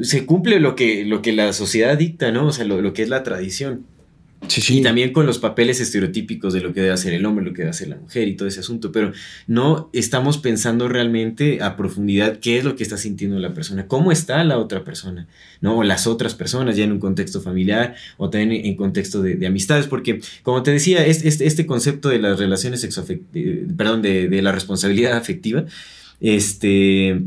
[0.02, 2.46] se cumple lo que, lo que la sociedad dicta, ¿no?
[2.46, 3.84] O sea, lo, lo que es la tradición.
[4.48, 4.78] Sí, sí.
[4.78, 7.58] Y también con los papeles estereotípicos de lo que debe hacer el hombre, lo que
[7.62, 8.92] debe hacer la mujer y todo ese asunto.
[8.92, 9.12] Pero
[9.46, 14.12] no estamos pensando realmente a profundidad qué es lo que está sintiendo la persona, cómo
[14.12, 15.26] está la otra persona,
[15.60, 15.78] ¿no?
[15.78, 19.46] O las otras personas, ya en un contexto familiar o también en contexto de, de
[19.46, 19.86] amistades.
[19.86, 24.42] Porque, como te decía, es, es- este concepto de las relaciones sexoafectivas, perdón, de, de
[24.42, 25.64] la responsabilidad afectiva,
[26.20, 27.22] este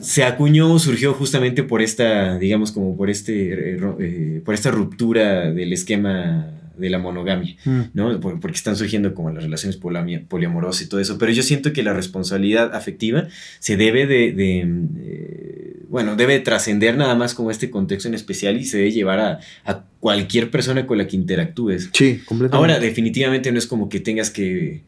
[0.00, 5.50] se acuñó, surgió justamente por esta, digamos, como por este, eh, eh, por esta ruptura
[5.52, 6.48] del esquema
[6.78, 7.80] de la monogamia, Mm.
[7.92, 8.18] ¿no?
[8.18, 11.82] Por- porque están surgiendo como las relaciones poliamorosas y todo eso, pero yo siento que
[11.82, 14.66] la responsabilidad afectiva se debe de, de,
[15.00, 19.20] eh, bueno, debe trascender nada más como este contexto en especial y se debe llevar
[19.20, 21.90] a, a cualquier persona con la que interactúes.
[21.92, 22.56] Sí, completamente.
[22.56, 24.80] Ahora, definitivamente no es como que tengas que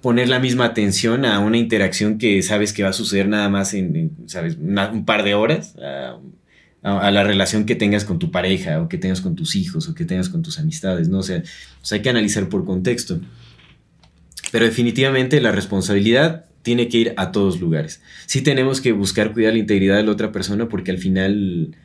[0.00, 3.74] poner la misma atención a una interacción que sabes que va a suceder nada más
[3.74, 4.56] en, ¿sabes?
[4.56, 5.74] Un par de horas,
[6.82, 9.94] a la relación que tengas con tu pareja, o que tengas con tus hijos, o
[9.94, 11.18] que tengas con tus amistades, ¿no?
[11.18, 11.42] O sea,
[11.80, 13.20] pues hay que analizar por contexto.
[14.52, 18.00] Pero definitivamente la responsabilidad tiene que ir a todos lugares.
[18.26, 21.76] Sí tenemos que buscar cuidar la integridad de la otra persona porque al final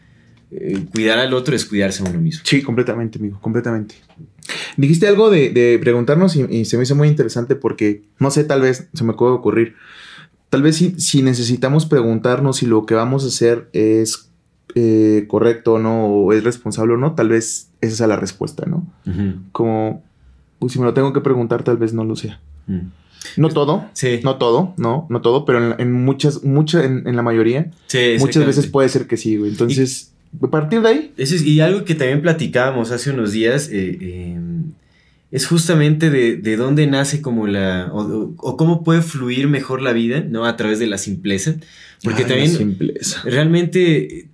[0.55, 2.41] eh, cuidar al otro es cuidarse a uno mismo.
[2.45, 3.95] Sí, completamente, amigo, completamente.
[4.77, 8.43] Dijiste algo de, de preguntarnos y, y se me hizo muy interesante porque, no sé,
[8.43, 9.75] tal vez se me puede ocurrir.
[10.49, 14.29] Tal vez si, si necesitamos preguntarnos si lo que vamos a hacer es
[14.75, 18.65] eh, correcto o no, o es responsable o no, tal vez esa sea la respuesta,
[18.65, 18.85] ¿no?
[19.07, 20.03] Ujú, Como,
[20.59, 22.39] pues si me lo tengo que preguntar, tal vez no lo sea.
[22.67, 22.81] ujú.
[23.37, 24.19] No todo, Sí.
[24.23, 28.15] no todo, no, no todo, pero en, en muchas, mucha, en, en la mayoría, Sí,
[28.19, 29.49] muchas veces puede ser que sí, güey.
[29.51, 33.69] Entonces, a partir de ahí, Eso es- y algo que también platicábamos hace unos días
[33.71, 34.37] eh, eh,
[35.31, 37.89] es justamente de, de dónde nace como la.
[37.91, 40.45] O, o- cómo puede fluir mejor la vida, ¿no?
[40.45, 41.55] A través de la simpleza.
[42.03, 43.21] Porque Ay, la también simpleza.
[43.25, 44.25] realmente eh,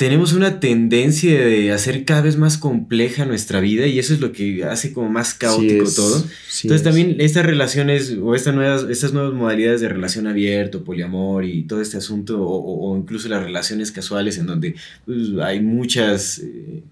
[0.00, 4.32] tenemos una tendencia de hacer cada vez más compleja nuestra vida y eso es lo
[4.32, 6.18] que hace como más caótico Sí es, todo.
[6.48, 6.82] sí Entonces es.
[6.82, 11.82] también estas relaciones o estas nuevas, estas nuevas modalidades de relación abierto, poliamor y todo
[11.82, 14.74] este asunto, o, o- o incluso las relaciones casuales en donde
[15.04, 16.82] pues, hay muchas eh,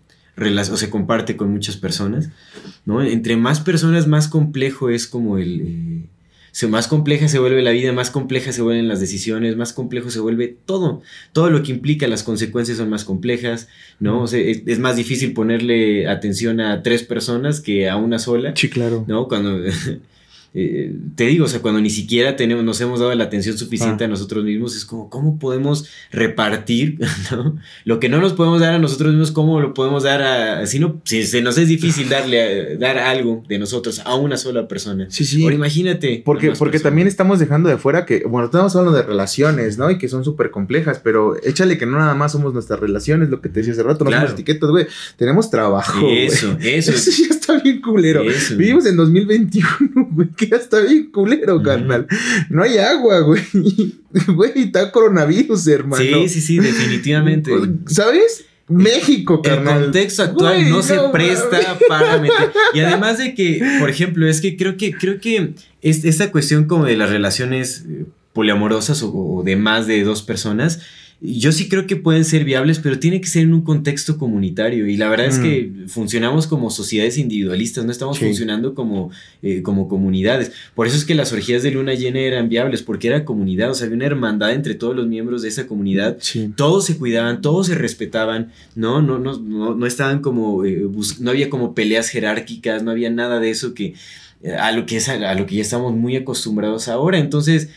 [0.71, 2.29] o se comparte con muchas personas,
[2.85, 3.03] ¿no?
[3.03, 5.61] Entre más personas, más complejo es como el...
[5.63, 6.03] eh,
[6.53, 10.11] se- más compleja se vuelve la vida, más compleja se vuelven las decisiones, más complejo
[10.11, 11.03] se vuelve todo.
[11.33, 13.69] Todo lo que implica las consecuencias son más complejas,
[14.01, 14.23] ¿no?
[14.23, 18.53] O sea, es, es más difícil ponerle atención a tres personas que a una sola.
[18.57, 19.05] Sí, claro.
[19.07, 19.29] ¿no?
[19.29, 19.59] Cuando,
[20.55, 24.05] eh, te digo, o sea, cuando ni siquiera tenemos, nos hemos dado la atención suficiente
[24.05, 24.07] Ah.
[24.07, 26.99] a nosotros mismos, es como, ¿cómo podemos repartir,
[27.31, 27.57] ¿no?
[27.85, 30.79] Lo que no nos podemos dar a nosotros mismos, ¿cómo lo podemos dar a, si
[30.79, 34.67] no, si se nos es difícil darle, a- dar algo de nosotros a una sola
[34.69, 35.07] persona?
[35.11, 35.43] Sí, sí.
[35.43, 36.23] Ahora imagínate.
[36.25, 36.83] Porque, porque personas.
[36.83, 39.91] también estamos dejando de fuera que, bueno, estamos hablando de relaciones, ¿no?
[39.91, 43.41] Y que son súper complejas, pero échale que no nada más somos nuestras relaciones, lo
[43.41, 44.27] que te decía hace rato, no Claro.
[44.29, 44.87] somos etiquetas, güey.
[45.17, 46.07] Tenemos trabajo.
[46.09, 46.93] Eso, eso.
[46.99, 48.23] Eso ya está bien culero.
[48.23, 48.57] Eso.
[48.57, 52.07] Vivimos en 2021, güey, que ya está bien culero, carnal.
[52.49, 53.43] No hay agua, güey.
[54.27, 56.03] Güey, está coronavirus, hermano.
[56.03, 57.51] Sí, sí, sí, definitivamente.
[57.89, 58.47] ¿Sabes?
[58.67, 59.83] México, El carnal.
[59.85, 62.51] contexto actual Güey, no se no presta para meter.
[62.75, 66.65] Y además de que, por ejemplo, es que creo que, creo que es- esta cuestión
[66.65, 70.81] como de las relaciones eh, poliamorosas o, o de más de dos personas
[71.21, 74.87] yo sí creo que pueden ser viables, pero tiene que ser en un contexto comunitario.
[74.87, 79.11] Y la verdad es que funcionamos como sociedades individualistas, no estamos funcionando como,
[79.43, 80.53] eh, como comunidades.
[80.77, 83.75] Por eso es que las orgías de luna llena eran viables, porque era comunidad, o
[83.75, 86.19] sea, había una hermandad entre todos los miembros de esa comunidad.
[86.55, 89.03] Todos se cuidaban, todos se respetaban, ¿no?
[89.03, 90.87] No, no, no, estaban como, eh,
[91.19, 93.95] no había como peleas jerárquicas, no había nada de eso que,
[94.45, 97.19] eh, a lo que, es, a lo que ya estamos muy acostumbrados ahora.
[97.19, 97.71] Entonces,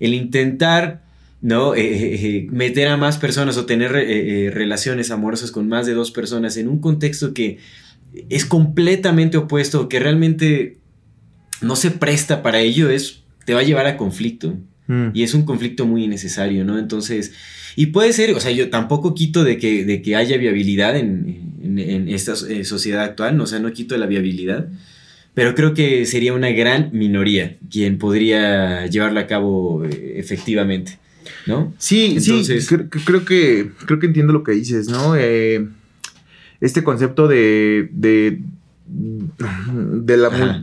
[0.00, 1.08] el intentar
[1.42, 1.74] ¿no?
[1.74, 3.92] Eh, eh, eh, meter a más personas o tener
[4.52, 7.58] relaciones amorosas con más de dos personas en un contexto que
[8.28, 10.78] es completamente opuesto, que realmente
[11.62, 14.56] no se presta para ello, es, te va a llevar a conflicto.
[14.86, 15.10] Mm.
[15.14, 16.78] Y es un conflicto muy innecesario, ¿no?
[16.78, 17.32] Entonces,
[17.76, 21.54] y puede ser, o sea, yo tampoco quito de que, de que haya viabilidad en,
[21.62, 23.44] en, esta sociedad actual, ¿no?
[23.44, 24.68] o sea, no quito la viabilidad,
[25.34, 30.98] pero creo que sería una gran minoría quien podría llevarla a cabo efectivamente.
[31.46, 31.72] ¿No?
[31.78, 32.44] Sí, sí,
[33.04, 35.14] creo, que, creo que entiendo lo que dices, ¿no?
[35.16, 35.68] Eh,
[36.60, 38.42] este concepto de, de,
[38.86, 40.16] de,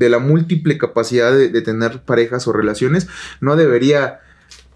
[0.09, 3.07] la, múltiple capacidad de, tener parejas o relaciones
[3.41, 4.19] no debería,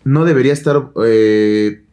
[0.04, 0.90] no debería estar...
[1.06, 1.84] Eh,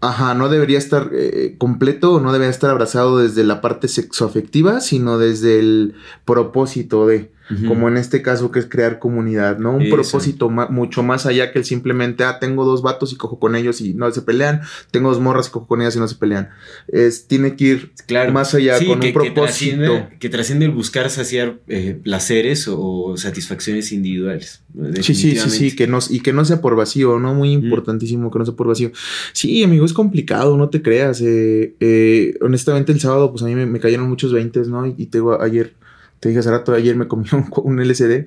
[0.00, 5.18] ajá, no debería estar eh, completo, no debería estar abrazado desde la parte sexoafectiva, sino
[5.18, 7.32] desde el propósito de
[7.66, 9.76] como en este caso que es crear comunidad, ¿no?
[9.76, 13.56] Un propósito mucho más allá que el simplemente, ah, tengo dos vatos y cojo con
[13.56, 16.16] ellos y no se pelean, tengo dos morras y cojo con ellas y no se
[16.16, 16.50] pelean.
[16.88, 18.32] Es, tiene que ir claro.
[18.32, 20.08] más allá con un propósito.
[20.18, 24.62] Que trasciende, el buscar saciar eh, placeres o, satisfacciones individuales.
[25.00, 27.34] Sí, sí, sí, sí, que no, y que no sea por vacío, ¿no?
[27.34, 28.92] Muy importantísimo que no sea por vacío.
[29.32, 31.20] Sí, amigo, es complicado, no te creas.
[31.22, 34.86] Eh, eh, honestamente, el sábado, pues a mí me, cayeron muchos veintes, ¿no?
[34.86, 35.72] Y, y te digo, ayer
[36.20, 38.26] te dije hace rato, ayer me comí un, LSD,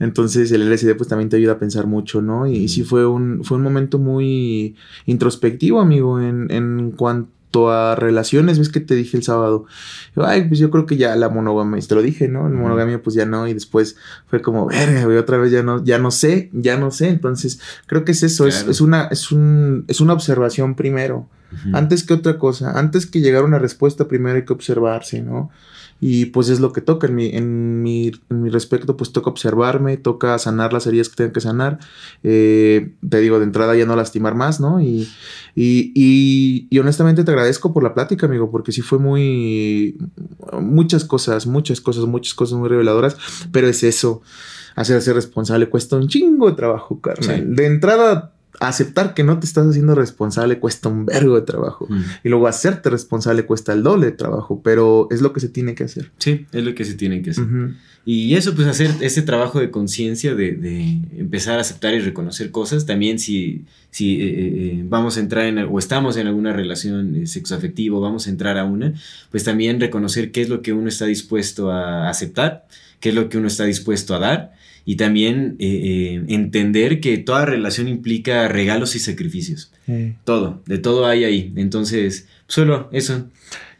[0.00, 2.46] entonces el LSD pues también te ayuda a pensar mucho, ¿no?
[2.46, 4.76] Y, sí fue un, fue un momento muy
[5.06, 9.64] introspectivo, amigo, en, en cuanto a relaciones, ves que te dije el sábado,
[10.16, 12.48] ay, pues yo creo que ya la monogamia, te lo dije, ¿no?
[12.48, 15.98] La monogamia pues ya no, y después fue como, verga, otra vez ya no, ya
[15.98, 19.84] no sé, ya no sé, entonces creo que es eso, es, es, una, es, un,
[19.88, 21.28] es una observación primero,
[21.72, 25.50] antes que otra cosa, antes que llegar a una respuesta primero hay que observarse, ¿no?
[26.00, 27.06] Y pues es lo que toca.
[27.06, 31.16] En mi, en mi, en mi respecto, pues toca observarme, toca sanar las heridas que
[31.16, 31.78] tengan que sanar.
[32.22, 34.80] Eh, te digo, de entrada ya no lastimar más, ¿no?
[34.80, 35.08] Y,
[35.54, 39.96] y, y, honestamente te agradezco por la plática, amigo, porque sí fue muy.
[40.60, 43.16] Muchas cosas, muchas cosas, muchas cosas muy reveladoras,
[43.52, 44.22] pero es eso.
[44.74, 47.56] Hacerse responsable cuesta un chingo de trabajo, carnal.
[47.56, 51.86] De entrada aceptar que no te estás haciendo responsable cuesta un vergo de trabajo.
[51.88, 52.02] Mm.
[52.24, 55.74] Y luego hacerte responsable cuesta el doble de trabajo, pero es lo que se tiene
[55.74, 56.10] que hacer.
[56.18, 57.46] Sí, es lo que se tiene que hacer.
[58.08, 62.86] Y eso, pues hacer ese trabajo de conciencia, de, empezar a aceptar y reconocer cosas,
[62.86, 67.26] también si, si eh, eh, eh, vamos a entrar en, o estamos en alguna relación
[67.26, 68.94] sexoafectiva, vamos a entrar a una,
[69.32, 72.68] pues también reconocer qué es lo que uno está dispuesto a aceptar,
[73.00, 74.52] qué es lo que uno está dispuesto a dar
[74.88, 79.72] y también eh, eh, entender que toda relación implica regalos y sacrificios.
[80.24, 81.52] Todo, de todo hay ahí.
[81.56, 83.26] Entonces, solo eso.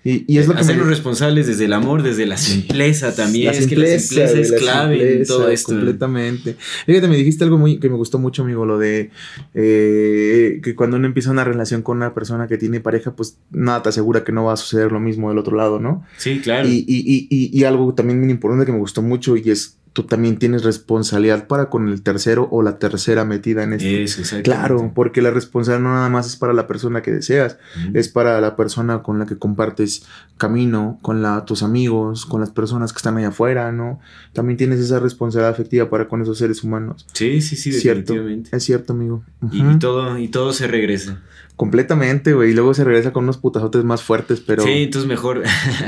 [0.02, 3.52] Y, es lo que Hacernos responsables desde el amor, desde la simpleza también.
[3.52, 5.74] es que la simpleza es clave en todo esto.
[5.74, 6.56] Completamente.
[6.86, 9.10] Fíjate, me dijiste algo muy que me gustó mucho, amigo, lo de
[9.54, 13.82] eh, que cuando uno empieza una relación con una persona que tiene pareja, pues nada
[13.82, 16.04] te asegura que no va a suceder lo mismo del otro lado, ¿no?
[16.18, 16.68] Sí, claro.
[16.68, 20.02] Y, y, y, y algo también muy importante que me gustó mucho y es tú
[20.02, 24.20] también tienes responsabilidad para con el tercero o la tercera metida en esto.
[24.20, 27.56] Eso, claro, porque la responsabilidad no nada más es para la persona que deseas,
[27.94, 30.04] es para la persona con la que compartes
[30.36, 33.98] camino, con la, tus amigos, con las personas que están allá afuera, ¿no?
[34.34, 37.06] También tienes esa responsabilidad afectiva para con esos seres humanos.
[37.14, 38.14] Sí, sí, sí, cierto,
[38.52, 39.24] Es cierto, amigo.
[39.50, 41.22] y, todo, y todo se regresa.
[41.56, 42.50] Completamente, güey.
[42.50, 44.62] Y luego se regresa con unos putazotes más fuertes, pero.
[44.62, 45.42] Sí, entonces mejor.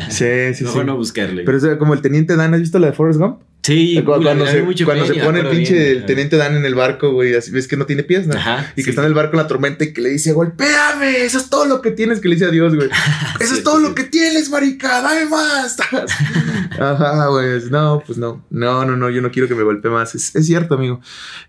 [0.09, 1.43] sí, sí, mejor no buscarle.
[1.45, 3.41] Pero es como el teniente Dan, ¿has visto la de Forrest Gump?
[3.69, 7.35] Sí, cuando, se, cuando se, pone el pinche el teniente Dan en el barco, güey,
[7.35, 8.35] así ves que no tiene pies, ¿no?
[8.35, 11.23] Ajá, y que está en el barco en la tormenta y que le dice, golpéame,
[11.23, 12.89] eso es todo lo que tienes, que le dice a Dios, güey.
[13.41, 15.77] Eso es todo lo que tienes, marica, dame más.
[16.81, 17.61] Ajá, güey.
[17.71, 18.43] No, pues no.
[18.49, 20.15] No, no, no, yo no quiero que me golpee más.
[20.15, 21.01] Es, cierto, amigo.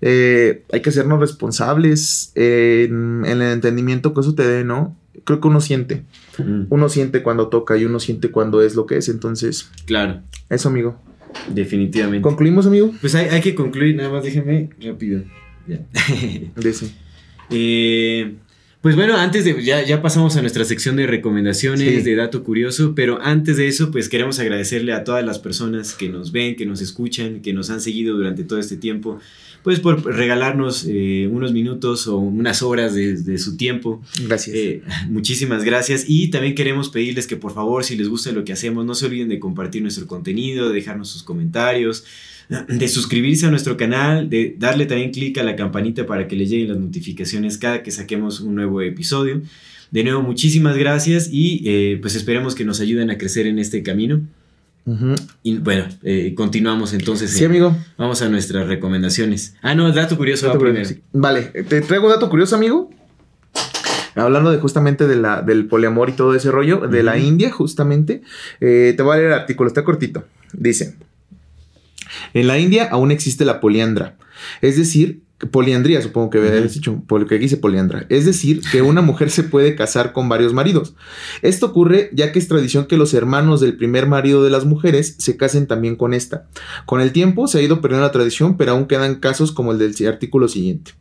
[0.02, 4.98] Eh, hay que hacernos responsables en, el entendimiento que eso te dé, ¿no?
[5.24, 6.04] Creo que uno siente.
[6.38, 6.66] Mm.
[6.70, 9.08] Uno siente cuando toca y uno siente cuando es lo que es.
[9.08, 9.70] Entonces.
[9.86, 10.22] Claro.
[10.50, 11.00] Eso, amigo.
[11.54, 12.22] Definitivamente.
[12.22, 12.92] ¿Concluimos, amigo?
[13.02, 15.24] Pues hay, que concluir, nada más déjeme rápido.
[15.68, 15.80] Ya.
[16.56, 16.92] Dice.
[17.52, 18.36] Eh,
[18.82, 22.02] Pues bueno, antes de, ya, ya pasamos a nuestra sección de recomendaciones, Sí.
[22.02, 26.08] de dato curioso, pero antes de eso, pues queremos agradecerle a todas las personas que
[26.08, 29.20] nos ven, que nos escuchan, que nos han seguido durante todo este tiempo,
[29.64, 34.02] pues por regalarnos eh, unos minutos o unas horas de, de su tiempo.
[34.26, 34.56] Gracias.
[34.56, 38.54] Eh, muchísimas gracias y también queremos pedirles que por favor, si les gusta lo que
[38.54, 42.06] hacemos, no se olviden de compartir nuestro contenido, de dejarnos sus comentarios,
[42.50, 46.50] de suscribirse a nuestro canal, de darle también clic a la campanita para que les
[46.50, 49.42] lleguen las notificaciones cada que saquemos un nuevo episodio.
[49.92, 53.84] De nuevo, muchísimas gracias y eh, pues esperemos que nos ayuden a crecer en este
[53.84, 54.22] camino.
[55.44, 57.30] Y bueno, eh, continuamos entonces.
[57.30, 57.78] Sí, eh, amigo.
[57.96, 59.56] Vamos a nuestras recomendaciones.
[59.62, 60.86] Ah, no, dato curioso va Dato primero.
[60.86, 61.02] sí.
[61.14, 62.90] Vale, te traigo un dato curioso, amigo.
[64.16, 67.20] Hablando de justamente de la, del poliamor y todo ese rollo, de la.
[67.20, 68.24] India, justamente.
[68.60, 70.26] te voy a leer el artículo, está cortito.
[70.54, 70.96] Dice:
[72.34, 74.18] En la India aún existe la poliandra.
[74.62, 78.06] Es decir, poliandría, supongo que habías dicho, porque aquí dice poliandra.
[78.10, 80.96] Es decir, que una mujer se puede casar con varios maridos.
[81.42, 85.16] Esto ocurre ya que es tradición que los hermanos del primer marido de las mujeres
[85.18, 86.48] se casen también con esta.
[86.86, 89.78] Con el tiempo se ha ido perdiendo la tradición, pero aún quedan casos como el
[89.78, 90.92] del artículo siguiente.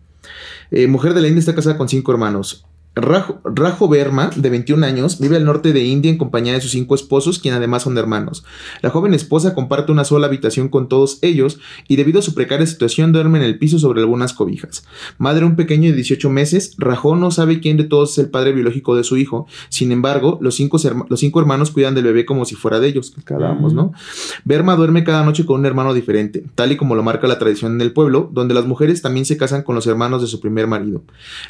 [0.71, 2.65] Eh, mujer de la India está casada con cinco hermanos.
[3.01, 6.73] Rajo, Rajo Verma, de 21 años, vive al norte de India en compañía de sus
[6.73, 8.45] cinco esposos, quienes además son hermanos.
[8.83, 12.67] La joven esposa comparte una sola habitación con todos ellos y debido a su precaria
[12.67, 14.85] situación duerme en el piso sobre algunas cobijas.
[15.17, 18.31] Madre de un pequeño de 18 meses, Rajo no sabe quién de todos es el
[18.31, 19.47] padre biológico de su hijo.
[19.69, 20.79] Sin embargo, los cinco,
[21.09, 23.93] los cinco hermanos cuidan del bebé como si fuera de ellos, que hablábamos, ¿no?
[24.45, 27.79] Verma duerme cada noche con un hermano diferente, tal y como lo marca la tradición
[27.79, 31.03] del pueblo, donde las mujeres también se casan con los hermanos de su primer marido.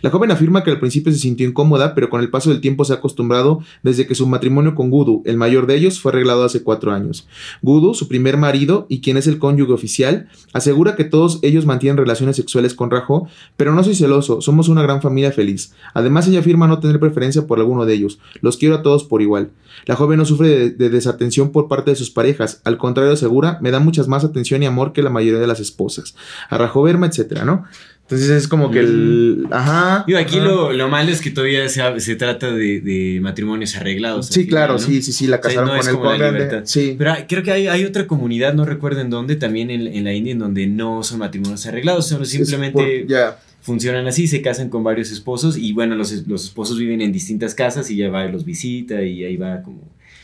[0.03, 2.85] La joven afirma que al principio se sintió incómoda, pero con el paso del tiempo
[2.85, 6.45] se ha acostumbrado desde que su matrimonio con Gudu, el mayor de ellos, fue arreglado
[6.45, 7.27] hace cuatro años.
[7.63, 11.97] Gudu, su primer marido y quien es el cónyuge oficial, asegura que todos ellos mantienen
[11.97, 15.73] relaciones sexuales con Rajo, pero no soy celoso, somos una gran familia feliz.
[15.95, 19.23] Además, ella afirma no tener preferencia por alguno de ellos, los quiero a todos por
[19.23, 19.51] igual.
[19.87, 23.59] La joven no sufre de, de desatención por parte de sus parejas, al contrario asegura,
[23.61, 26.15] me da muchas más atención y amor que la mayoría de las esposas.
[26.49, 27.65] A Rajo Verma, etcétera, ¿no?
[28.11, 29.47] Entonces es como que el...
[29.51, 30.05] Ajá.
[30.07, 30.47] Digo, aquí ajá.
[30.47, 34.29] lo, lo malo es que todavía se, se trata de, de matrimonios arreglados.
[34.29, 34.79] Sí, final, claro, ¿no?
[34.79, 36.33] sí, sí, sí, la O sea, casaron no con el como la cónyuge.
[36.33, 36.61] libertad.
[36.65, 36.95] Sí.
[36.97, 40.15] Pero creo que hay, hay otra comunidad, no recuerdo en dónde, también en, en la
[40.15, 44.83] India, en donde no son matrimonios arreglados, solo simplemente por- funcionan así, se casan con
[44.83, 48.33] varios esposos y bueno, los, los esposos viven en distintas casas y ya va y
[48.33, 49.83] los visita y ahí va como...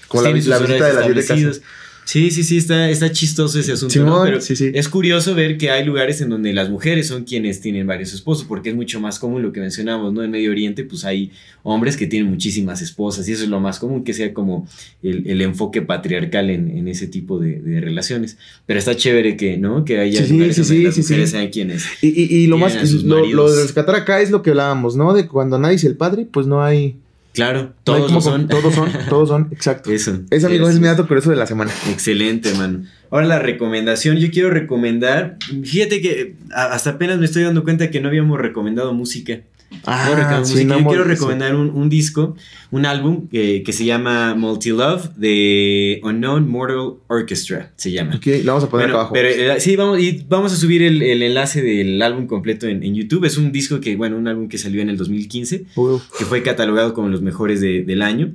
[0.09, 1.61] Como la, visita de las siete casas.
[2.05, 4.23] Sí, sí, sí, está, está chistoso ese asunto, ¿no?
[4.25, 4.71] Pero sí, sí.
[4.75, 8.45] es curioso ver que hay lugares en donde las mujeres son quienes tienen varios esposos,
[8.45, 10.23] porque es mucho más común lo que mencionamos, ¿no?
[10.23, 11.31] En Medio Oriente, pues hay
[11.63, 14.69] hombres que tienen muchísimas esposas y eso es lo más común, que sea como
[15.03, 18.37] el, el enfoque patriarcal en, en ese tipo de, de relaciones.
[18.67, 19.85] Pero está chévere que, ¿no?
[19.87, 21.85] Que haya Sí, lugares donde las mujeres sean quienes...
[22.03, 25.15] Y, y- y lo más, lo, lo de rescatar acá es lo que hablábamos, ¿no?
[25.15, 26.97] De cuando nadie es el padre, pues no hay...
[27.35, 28.47] Claro, todos son.
[28.47, 29.91] Todos son, todos son, exacto.
[29.91, 30.21] Eso.
[30.31, 31.73] Ese amigo es mi dato curioso de la semana.
[31.91, 32.85] Excelente, mano.
[33.11, 38.01] Ahora la recomendación, yo quiero recomendar, fíjate que hasta apenas me estoy dando cuenta que
[38.01, 39.41] no habíamos recomendado música.
[39.87, 40.75] Ah, sí, música.
[40.75, 42.37] no yo quiero recomendar un, un disco,
[42.71, 48.17] un álbum que, que se llama Multi Love de Unknown Mortal Orchestra, se llama.
[48.17, 49.13] Ok, lo vamos a poner Bueno, acá abajo.
[49.15, 52.83] pero eh, sí, vamos, y vamos a subir el, el enlace del álbum completo en,
[52.83, 53.25] en YouTube.
[53.25, 56.03] Es un disco que, bueno, un álbum que salió en el 2015 Uf.
[56.19, 58.33] que fue catalogado como los mejores de- del año.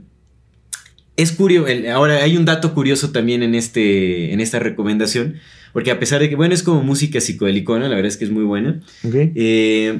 [1.18, 5.36] Es curioso, ahora hay un dato curioso también en, este, en esta recomendación,
[5.74, 8.32] porque a pesar de que, bueno, es como música psicodelicona, la verdad es que es
[8.32, 8.80] muy buena.
[9.04, 9.14] Ok.
[9.36, 10.00] Eh,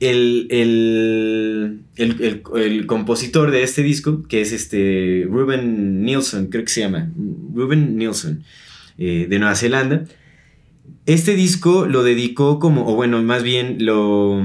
[0.00, 6.64] el, el, el, el- el compositor de este disco, que es este Ruben Nielsen, creo
[6.64, 7.10] que se llama,
[7.54, 8.42] Ruben Nielsen,
[8.98, 10.04] eh, de Nueva Zelanda,
[11.06, 14.42] este disco lo dedicó como, o bueno, más bien lo...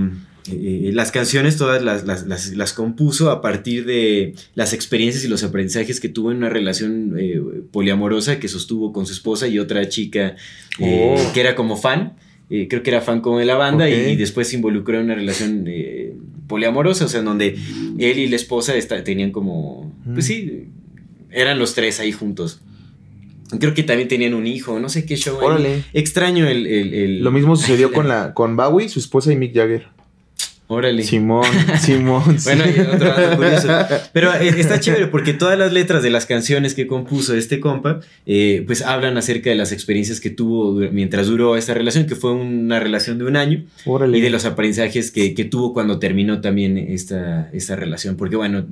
[0.49, 5.27] eh, las canciones todas las, las, las- las compuso a partir de las experiencias y
[5.27, 7.41] los aprendizajes que tuvo en una relación eh,
[7.71, 10.35] poliamorosa que sostuvo con su esposa y otra chica
[10.79, 11.31] Oh.
[11.33, 12.13] que era como fan.
[12.51, 15.15] Eh, creo que era fan como de la banda y- después se involucró en una
[15.15, 16.13] relación eh,
[16.47, 17.55] poliamorosa, o sea, en donde
[17.97, 18.73] él y la esposa
[19.03, 20.27] tenían como, pues Mm.
[20.27, 20.63] sí,
[21.31, 22.61] eran los tres ahí juntos.
[23.59, 25.37] Creo que también tenían un hijo, no sé qué show.
[25.41, 25.83] Órale.
[25.93, 29.53] Extraño el, el- el- Lo mismo sucedió con la con Bowie, su esposa y Mick
[29.53, 29.87] Jagger.
[30.73, 31.03] Órale.
[31.03, 31.43] Simón,
[31.81, 32.37] Simón.
[32.45, 33.67] Bueno, y otro dato curioso.
[34.13, 37.99] Pero eh, está chévere porque todas las letras de las canciones que compuso este compa,
[38.25, 42.31] eh, pues hablan acerca de las experiencias que tuvo mientras duró esta relación, que fue
[42.31, 44.17] una relación de un año, Órale.
[44.17, 48.15] y de los aprendizajes que, que tuvo cuando terminó también esta, esta relación.
[48.15, 48.65] Porque bueno,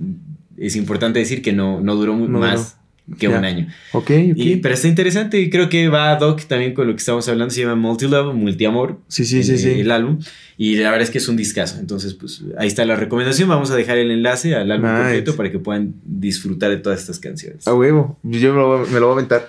[0.56, 2.78] es importante decir que no, no duró No más
[3.18, 3.38] que Ya.
[3.38, 3.68] un año.
[3.94, 4.12] Ok, ok.
[4.36, 7.28] Y- pero está interesante y creo que va ad hoc también con lo que estamos
[7.30, 9.00] hablando, se llama Multilove, Multiamor.
[9.08, 9.70] sí, sí, el, sí, sí.
[9.80, 10.20] el álbum.
[10.58, 11.80] Y la verdad es que es un discazo.
[11.80, 13.48] Entonces, pues ahí está la recomendación.
[13.48, 15.02] Vamos a dejar el enlace al álbum Nice.
[15.04, 17.66] completo para que puedan disfrutar de todas estas canciones.
[17.66, 19.48] A huevo, yo me lo, voy a- me lo voy a aventar.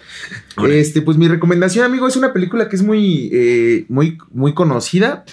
[0.57, 0.79] Órale.
[0.79, 5.25] Este, pues mi recomendación, amigo, es una película que es muy, eh, muy, muy conocida.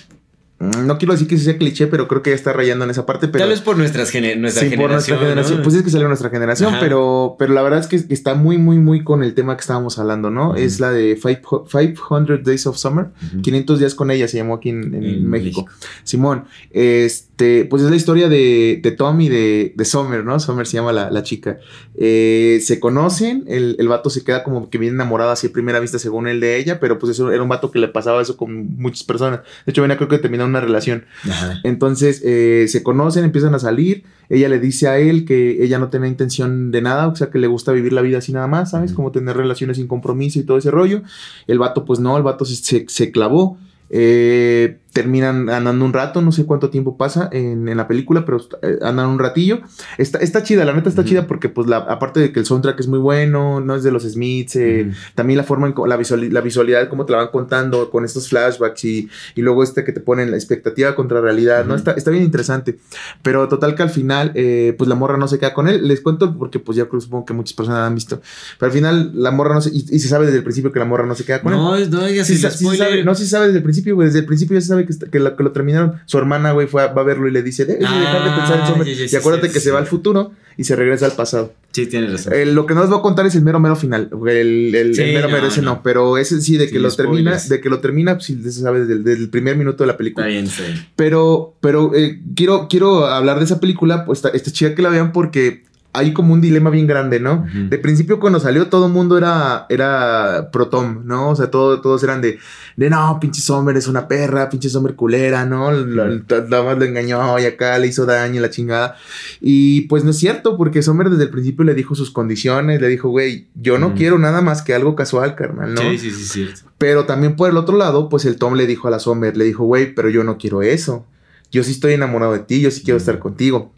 [0.60, 3.06] Mm, No quiero decir que sea cliché, pero creo que ya está rayando en esa
[3.06, 3.28] parte.
[3.28, 4.92] Pero Tal vez por nuestras nuestra Sí, por generación.
[4.92, 5.58] nuestra generación.
[5.60, 5.64] ¿no?
[5.64, 6.80] Pues es que salió nuestra generación, Ajá.
[6.80, 10.00] pero, pero la verdad es que está muy, muy, muy con el tema que estábamos
[10.00, 10.56] hablando, ¿no?
[10.56, 13.08] Es la de Five- 500 Days of Summer.
[13.34, 13.42] Ujú.
[13.42, 15.64] 500 días con ella se llamó aquí en, en En México.
[15.64, 15.66] México.
[16.04, 20.40] Simón, este, pues es la historia de, de Tom y de, de Summer, ¿no?
[20.40, 21.60] Summer se llama la, la chica.
[21.96, 25.80] Eh, se conocen, el, el vato se queda como que bien enamorado así a primera
[25.80, 28.38] vista según él de ella, pero pues eso era un vato que le pasaba eso
[28.38, 29.42] con muchas personas.
[29.66, 31.06] De hecho, venía creo que terminó una relación.
[31.24, 31.60] Ajá.
[31.64, 34.04] Entonces eh, se conocen, empiezan a salir.
[34.30, 37.40] Ella le dice a él que ella no tiene intención de nada, o sea, que
[37.40, 38.92] le gusta vivir la vida así nada más, ¿sabes?
[38.94, 41.02] Como tener relaciones sin compromiso y todo ese rollo.
[41.48, 43.58] El vato, pues no, el vato se, se- se clavó.
[43.90, 48.40] Eh, terminan andando un rato, no sé cuánto tiempo pasa en, en la película, pero
[48.64, 49.60] eh, andan un ratillo.
[50.00, 52.80] Está, está chida, la neta está chida porque, pues, la, aparte de que el soundtrack
[52.80, 56.32] es muy bueno, no es de los Smiths, eh, también la forma, en la, visuali-
[56.32, 59.92] la visualidad, cómo te la van contando con estos flashbacks y, y luego este que
[59.92, 61.76] te ponen la expectativa contra realidad, ¿no?
[61.76, 62.80] Está, está bien interesante.
[63.22, 65.88] Pero total que al final, eh, pues la morra no se queda con él.
[65.88, 68.20] Les cuento porque pues ya creo, supongo que muchas personas han visto.
[68.58, 69.70] Pero al final la morra no se...
[69.70, 71.60] Y, y se sabe desde el principio que la morra no se queda con él.
[71.60, 72.88] No, no Sí, sí se spoiler.
[72.88, 74.08] sabe, no, sí se sabe desde el principio, güey.
[74.08, 75.94] Desde el principio ya se sabe que, está- que, lo, que lo terminaron.
[76.08, 78.30] Su hermana, güey, fue a- va a verlo y le dice, "Debes de dejar de
[78.32, 78.88] Ah, pensar en Summer".
[78.88, 81.54] ya, ya, y acuérdate que se va al futuro y se regresa al pasado.
[81.72, 82.34] Sí, tienes razón.
[82.34, 84.10] Eh, lo que no les voy a contar es el mero mero final.
[84.28, 85.76] El, el, Sí, el mero no, mero ese no.
[85.76, 85.84] no.
[85.84, 87.50] Pero ese sí, de que lo termina, spoilers.
[87.50, 89.88] de que lo termina, pues sí, se sabe desde el, desde el primer minuto de
[89.88, 90.28] la película.
[90.28, 90.88] está bien.
[90.96, 94.90] Pero, pero eh, quiero, quiero hablar de esa película, pues está, está chida que la
[94.90, 97.48] vean porque hay como un dilema bien grande, ¿no?
[97.70, 101.32] De principio cuando salió todo el mundo era, era pro Tom, ¿no?
[101.32, 102.38] O sea, todo, todos eran de,
[102.76, 105.72] de no, pinche Sommer es una perra, pinche Sommer culera, ¿no?
[105.72, 108.96] Nada más lo engañó y acá le hizo daño y la chingada.
[109.42, 112.90] Y pues no es cierto, porque Sommer desde el principio le dijo sus condiciones, le
[112.90, 115.82] dijo, güey, yo no quiero nada más que algo casual, carnal, ¿no?
[115.82, 116.62] Sí, sí, sí, cierto.
[116.78, 119.46] Pero también por el otro lado, pues el Tom le dijo a la Sommer, le
[119.46, 121.08] dijo, güey, pero yo no quiero eso.
[121.52, 123.72] Yo sí estoy enamorado de ti, yo sí quiero estar contigo.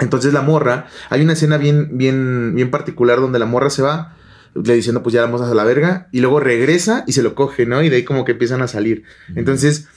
[0.00, 4.16] Entonces la morra, hay una escena bien, bien, bien particular donde la morra se va,
[4.54, 7.66] le diciendo pues ya vamos a la verga, y luego regresa y se lo coge,
[7.66, 7.82] ¿no?
[7.82, 9.04] Y de ahí como que empiezan a salir.
[9.34, 9.88] Entonces,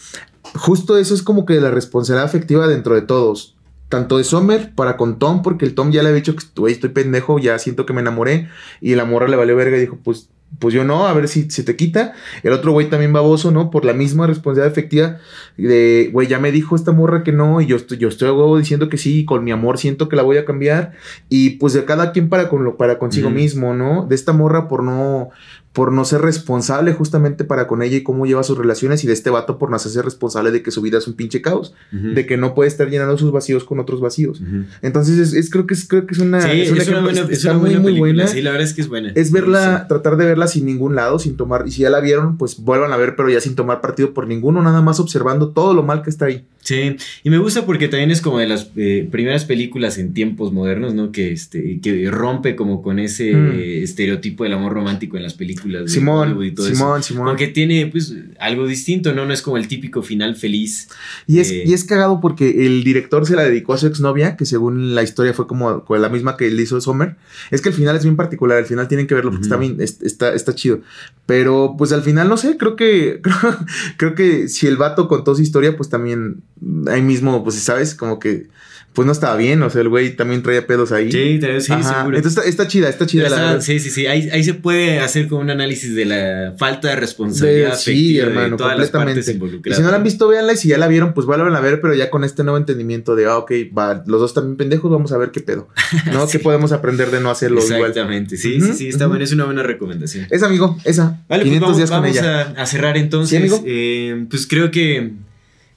[0.56, 3.56] justo eso es como que la responsabilidad afectiva dentro de todos.
[3.89, 6.89] Tanto de Sommer para con Tom, porque el Tom ya le había dicho que estoy
[6.89, 8.49] pendejo, ya siento que me enamoré.
[8.80, 10.30] Y la morra le valió verga y dijo, pues,
[10.60, 12.14] pues yo no, a ver si se te quita.
[12.43, 13.72] El otro güey también baboso, ¿no?
[13.72, 15.18] Por la misma responsabilidad afectiva
[15.58, 18.34] de, güey, ya me dijo esta morra que no, y yo estoy, yo estoy a
[18.34, 20.93] huevo diciendo que sí, y con mi amor siento que la voy a cambiar.
[21.30, 24.06] Y pues de cada quien para con lo, para consigo mismo, ¿no?
[24.06, 25.30] De esta morra por no,
[25.74, 29.13] por no ser responsable justamente para con ella y cómo lleva sus relaciones, y de
[29.13, 32.26] este vato por no hacerse responsable de que su vida es un pinche caos, de
[32.26, 34.41] que no puede estar llenando sus vacíos con otros vacíos.
[34.82, 37.22] Entonces es, es- creo que es creo que es una Sí, un es una buena,
[37.22, 38.28] es está una muy buena muy buena.
[38.28, 39.11] Sí, la verdad es que es buena.
[39.15, 39.88] Es verla, Sí.
[39.88, 42.91] tratar de verla sin ningún lado, sin tomar, y si ya la vieron, pues vuelvan
[42.91, 46.01] a ver, pero ya sin tomar partido por ninguno, nada más observando todo lo mal
[46.01, 46.45] que está ahí.
[46.64, 50.53] Sí, y me gusta porque también es como de las eh, primeras películas en tiempos
[50.53, 51.12] modernos, ¿no?
[51.12, 53.51] Que, este, que rompe como con ese Mm.
[53.55, 55.84] eh, estereotipo del amor romántico en las películas.
[55.86, 56.76] de Simón, Hollywood y todo eso.
[56.76, 57.28] Simón, Simón.
[57.30, 59.26] Aunque tiene pues algo distinto, ¿no?
[59.26, 60.88] No es como el típico final feliz.
[61.28, 64.36] Y es, Eh, y es cagado porque el director se la dedicó a su exnovia,
[64.38, 67.16] que según la historia fue como, la misma que le hizo Sommer.
[67.49, 69.78] Es que el final es bien particular, al final tienen que verlo porque está bien,
[69.80, 70.82] es- está, está chido.
[71.26, 73.57] Pero pues al final, no sé, creo que, creo,
[73.97, 76.41] creo que si el vato contó su historia, pues también
[76.88, 78.47] ahí mismo, pues sabes, como que
[78.93, 81.09] pues no estaba bien, o sea, el güey también traía pedos ahí.
[81.09, 82.18] Sí, sí, Ajá, seguro.
[82.18, 84.05] Entonces está, está chida, está chida Está- la sí, sí, sí.
[84.05, 88.18] Ahí, ahí se puede hacer como un análisis de la falta de responsabilidad De- sí,
[88.18, 89.70] hermano, de todas las partes completamente.
[89.70, 90.51] Y si no la han visto, véanla.
[90.51, 93.16] Y si ya la vieron, pues vuelvan a ver, pero ya con este nuevo entendimiento
[93.16, 95.70] de, ah, ok, va, los dos también pendejos, vamos a ver qué pedo.
[96.12, 96.26] ¿No?
[96.28, 96.38] Sí.
[96.38, 97.80] ¿Qué podemos aprender de no hacerlo igual?
[97.91, 99.12] Exactamente, sí, sí, sí, está ujú.
[99.12, 100.28] bueno, es una buena recomendación.
[100.30, 101.24] Esa, amigo, esa.
[101.30, 102.53] Vale, 500 pues vamos, días con vamos ella.
[102.59, 103.30] A, a cerrar entonces.
[103.30, 103.64] Sí, amigo.
[103.66, 105.12] Eh, pues creo que,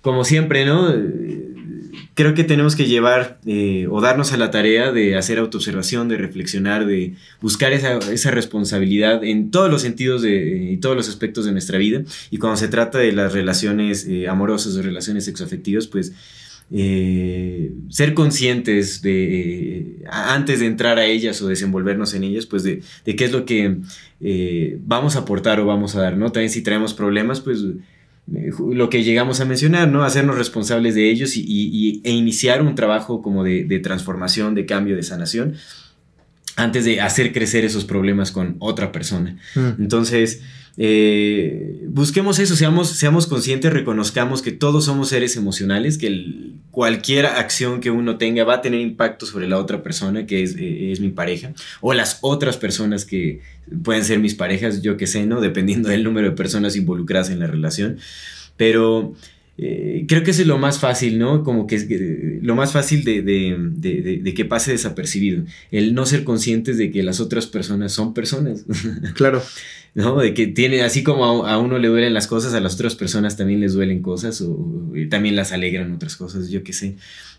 [0.05, 0.91] como siempre, ¿no?
[0.91, 1.41] Eh,
[2.13, 6.17] Creo que tenemos que llevar eh, o darnos a la tarea de hacer autoobservación, de
[6.17, 11.77] reflexionar, de buscar esa, responsabilidad en todos los sentidos y todos los aspectos de nuestra
[11.79, 12.05] vida.
[12.31, 16.13] Y cuando se trata de las relaciones eh, amorosas o relaciones sexoafectivas, pues
[16.71, 23.25] ser conscientes de, antes de entrar a ellas o desenvolvernos en ellas, pues de, qué
[23.25, 23.79] es lo que
[24.87, 26.31] vamos a aportar o vamos a dar, ¿no?
[26.31, 27.65] También si traemos problemas, pues
[28.27, 30.03] lo que llegamos a mencionar, ¿no?
[30.03, 34.55] Hacernos responsables de ellos y, y- y- e iniciar un trabajo como de, de transformación,
[34.55, 35.55] de cambio, de sanación.
[36.57, 39.37] antes de hacer crecer esos problemas con otra persona.
[39.57, 39.83] Mm.
[39.83, 40.41] Entonces,
[40.77, 47.27] eh, busquemos eso, seamos, seamos conscientes, reconozcamos que todos somos seres emocionales, que el- cualquier
[47.27, 50.91] acción que uno tenga va a tener impacto sobre la otra persona, que es, eh,
[50.91, 53.41] es mi pareja, o las otras personas que
[53.85, 55.41] pueden ser mis parejas, yo que sé, ¿no?
[55.41, 57.99] Dependiendo del número de personas involucradas en la relación.
[58.57, 59.15] Pero
[59.57, 61.45] eh, creo que eso es lo más fácil, ¿no?
[61.45, 61.87] Como que es
[62.43, 65.45] lo más fácil de, de- de- de- de que pase desapercibido.
[65.71, 68.65] El no ser conscientes de que las otras personas son personas.
[69.15, 69.43] Claro.
[69.95, 70.19] ¿no?
[70.19, 72.97] De que tiene, así como a, a uno le duelen las cosas, a las otras
[72.97, 76.97] personas también les duelen cosas o, y también las alegran otras cosas, yo qué sé.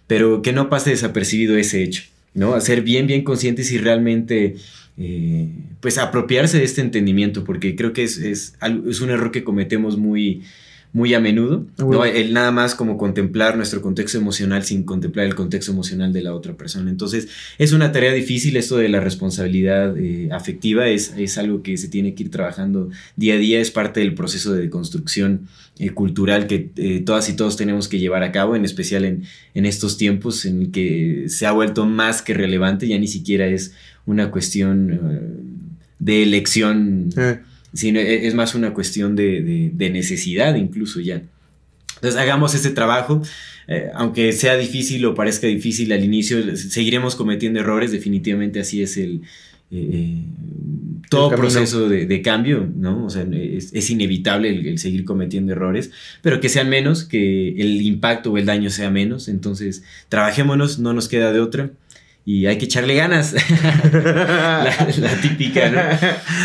[0.07, 2.53] Pero que no pase desapercibido ese hecho, ¿no?
[2.53, 4.55] A ser bien, bien conscientes y realmente,
[4.97, 5.49] eh,
[5.81, 8.53] pues, apropiarse de este entendimiento, porque creo que es, es
[9.01, 10.43] un error que cometemos muy
[10.95, 12.05] muy a menudo, Ah, ¿no?
[12.05, 16.33] El nada más como contemplar nuestro contexto emocional sin contemplar el contexto emocional de la
[16.33, 16.89] otra persona.
[16.89, 17.27] Entonces,
[17.57, 21.89] es una tarea difícil esto de la responsabilidad eh, afectiva, es, es algo que se
[21.89, 25.49] tiene que ir trabajando día a día, es parte del proceso de construcción
[25.79, 29.23] eh, cultural que eh, todas y todos tenemos que llevar a cabo, en especial en,
[29.53, 33.73] en estos tiempos en que se ha vuelto más que relevante, ya ni siquiera es
[34.05, 35.51] una cuestión
[35.99, 37.09] de elección
[37.75, 41.21] sino e- es más una cuestión de, de- de necesidad incluso ya.
[41.95, 43.21] Entonces hagamos este trabajo,
[43.67, 48.97] eh, aunque sea difícil o parezca difícil al inicio, seguiremos cometiendo errores, definitivamente así es
[48.97, 49.21] el...
[49.71, 50.17] eh, eh,
[51.09, 53.05] todo proceso de, de cambio, ¿no?
[53.05, 55.91] O sea, es, es inevitable el, el seguir cometiendo errores,
[56.23, 59.27] pero que sean menos, que el impacto o el daño sea menos.
[59.27, 61.71] Entonces, trabajémonos, no nos queda de otra.
[62.27, 63.33] Y hay que echarle ganas.
[63.93, 65.79] la, la típica, ¿no?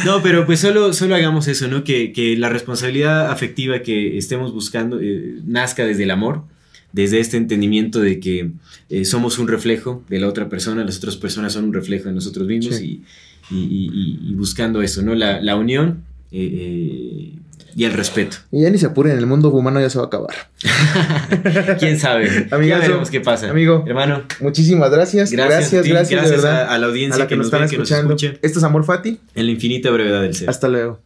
[0.05, 1.85] No, pero pues solo, solo hagamos eso, ¿no?
[1.85, 6.45] Que, que la responsabilidad afectiva que estemos buscando eh, nazca desde el amor,
[6.93, 8.51] desde este entendimiento de que
[8.91, 12.15] eh, somos un reflejo de la otra persona, las otras personas son un reflejo de
[12.15, 13.03] nosotros mismos Sí.
[13.51, 13.91] y, y- y-
[14.27, 15.15] y- y buscando eso, ¿no?
[15.15, 16.03] La, la unión
[16.33, 17.33] eh,
[17.77, 18.37] y el respeto.
[18.53, 20.35] Y ya ni se apuren, el mundo humano ya se va a acabar.
[21.79, 22.47] ¿Quién sabe?
[22.51, 23.51] ya Amigazo, veremos qué pasa.
[23.51, 23.85] amigo.
[23.87, 25.31] Hermano, Muchísimas gracias.
[25.31, 26.69] Gracias, Gracias, a ti, gracias, gracias de verdad.
[26.71, 28.39] a- a la audiencia a la que que, nos están ve, que nos escuchando.
[28.43, 29.19] Esto es Amor Fati.
[29.35, 30.49] en la infinita brevedad del ser.
[30.51, 31.01] Hasta luego.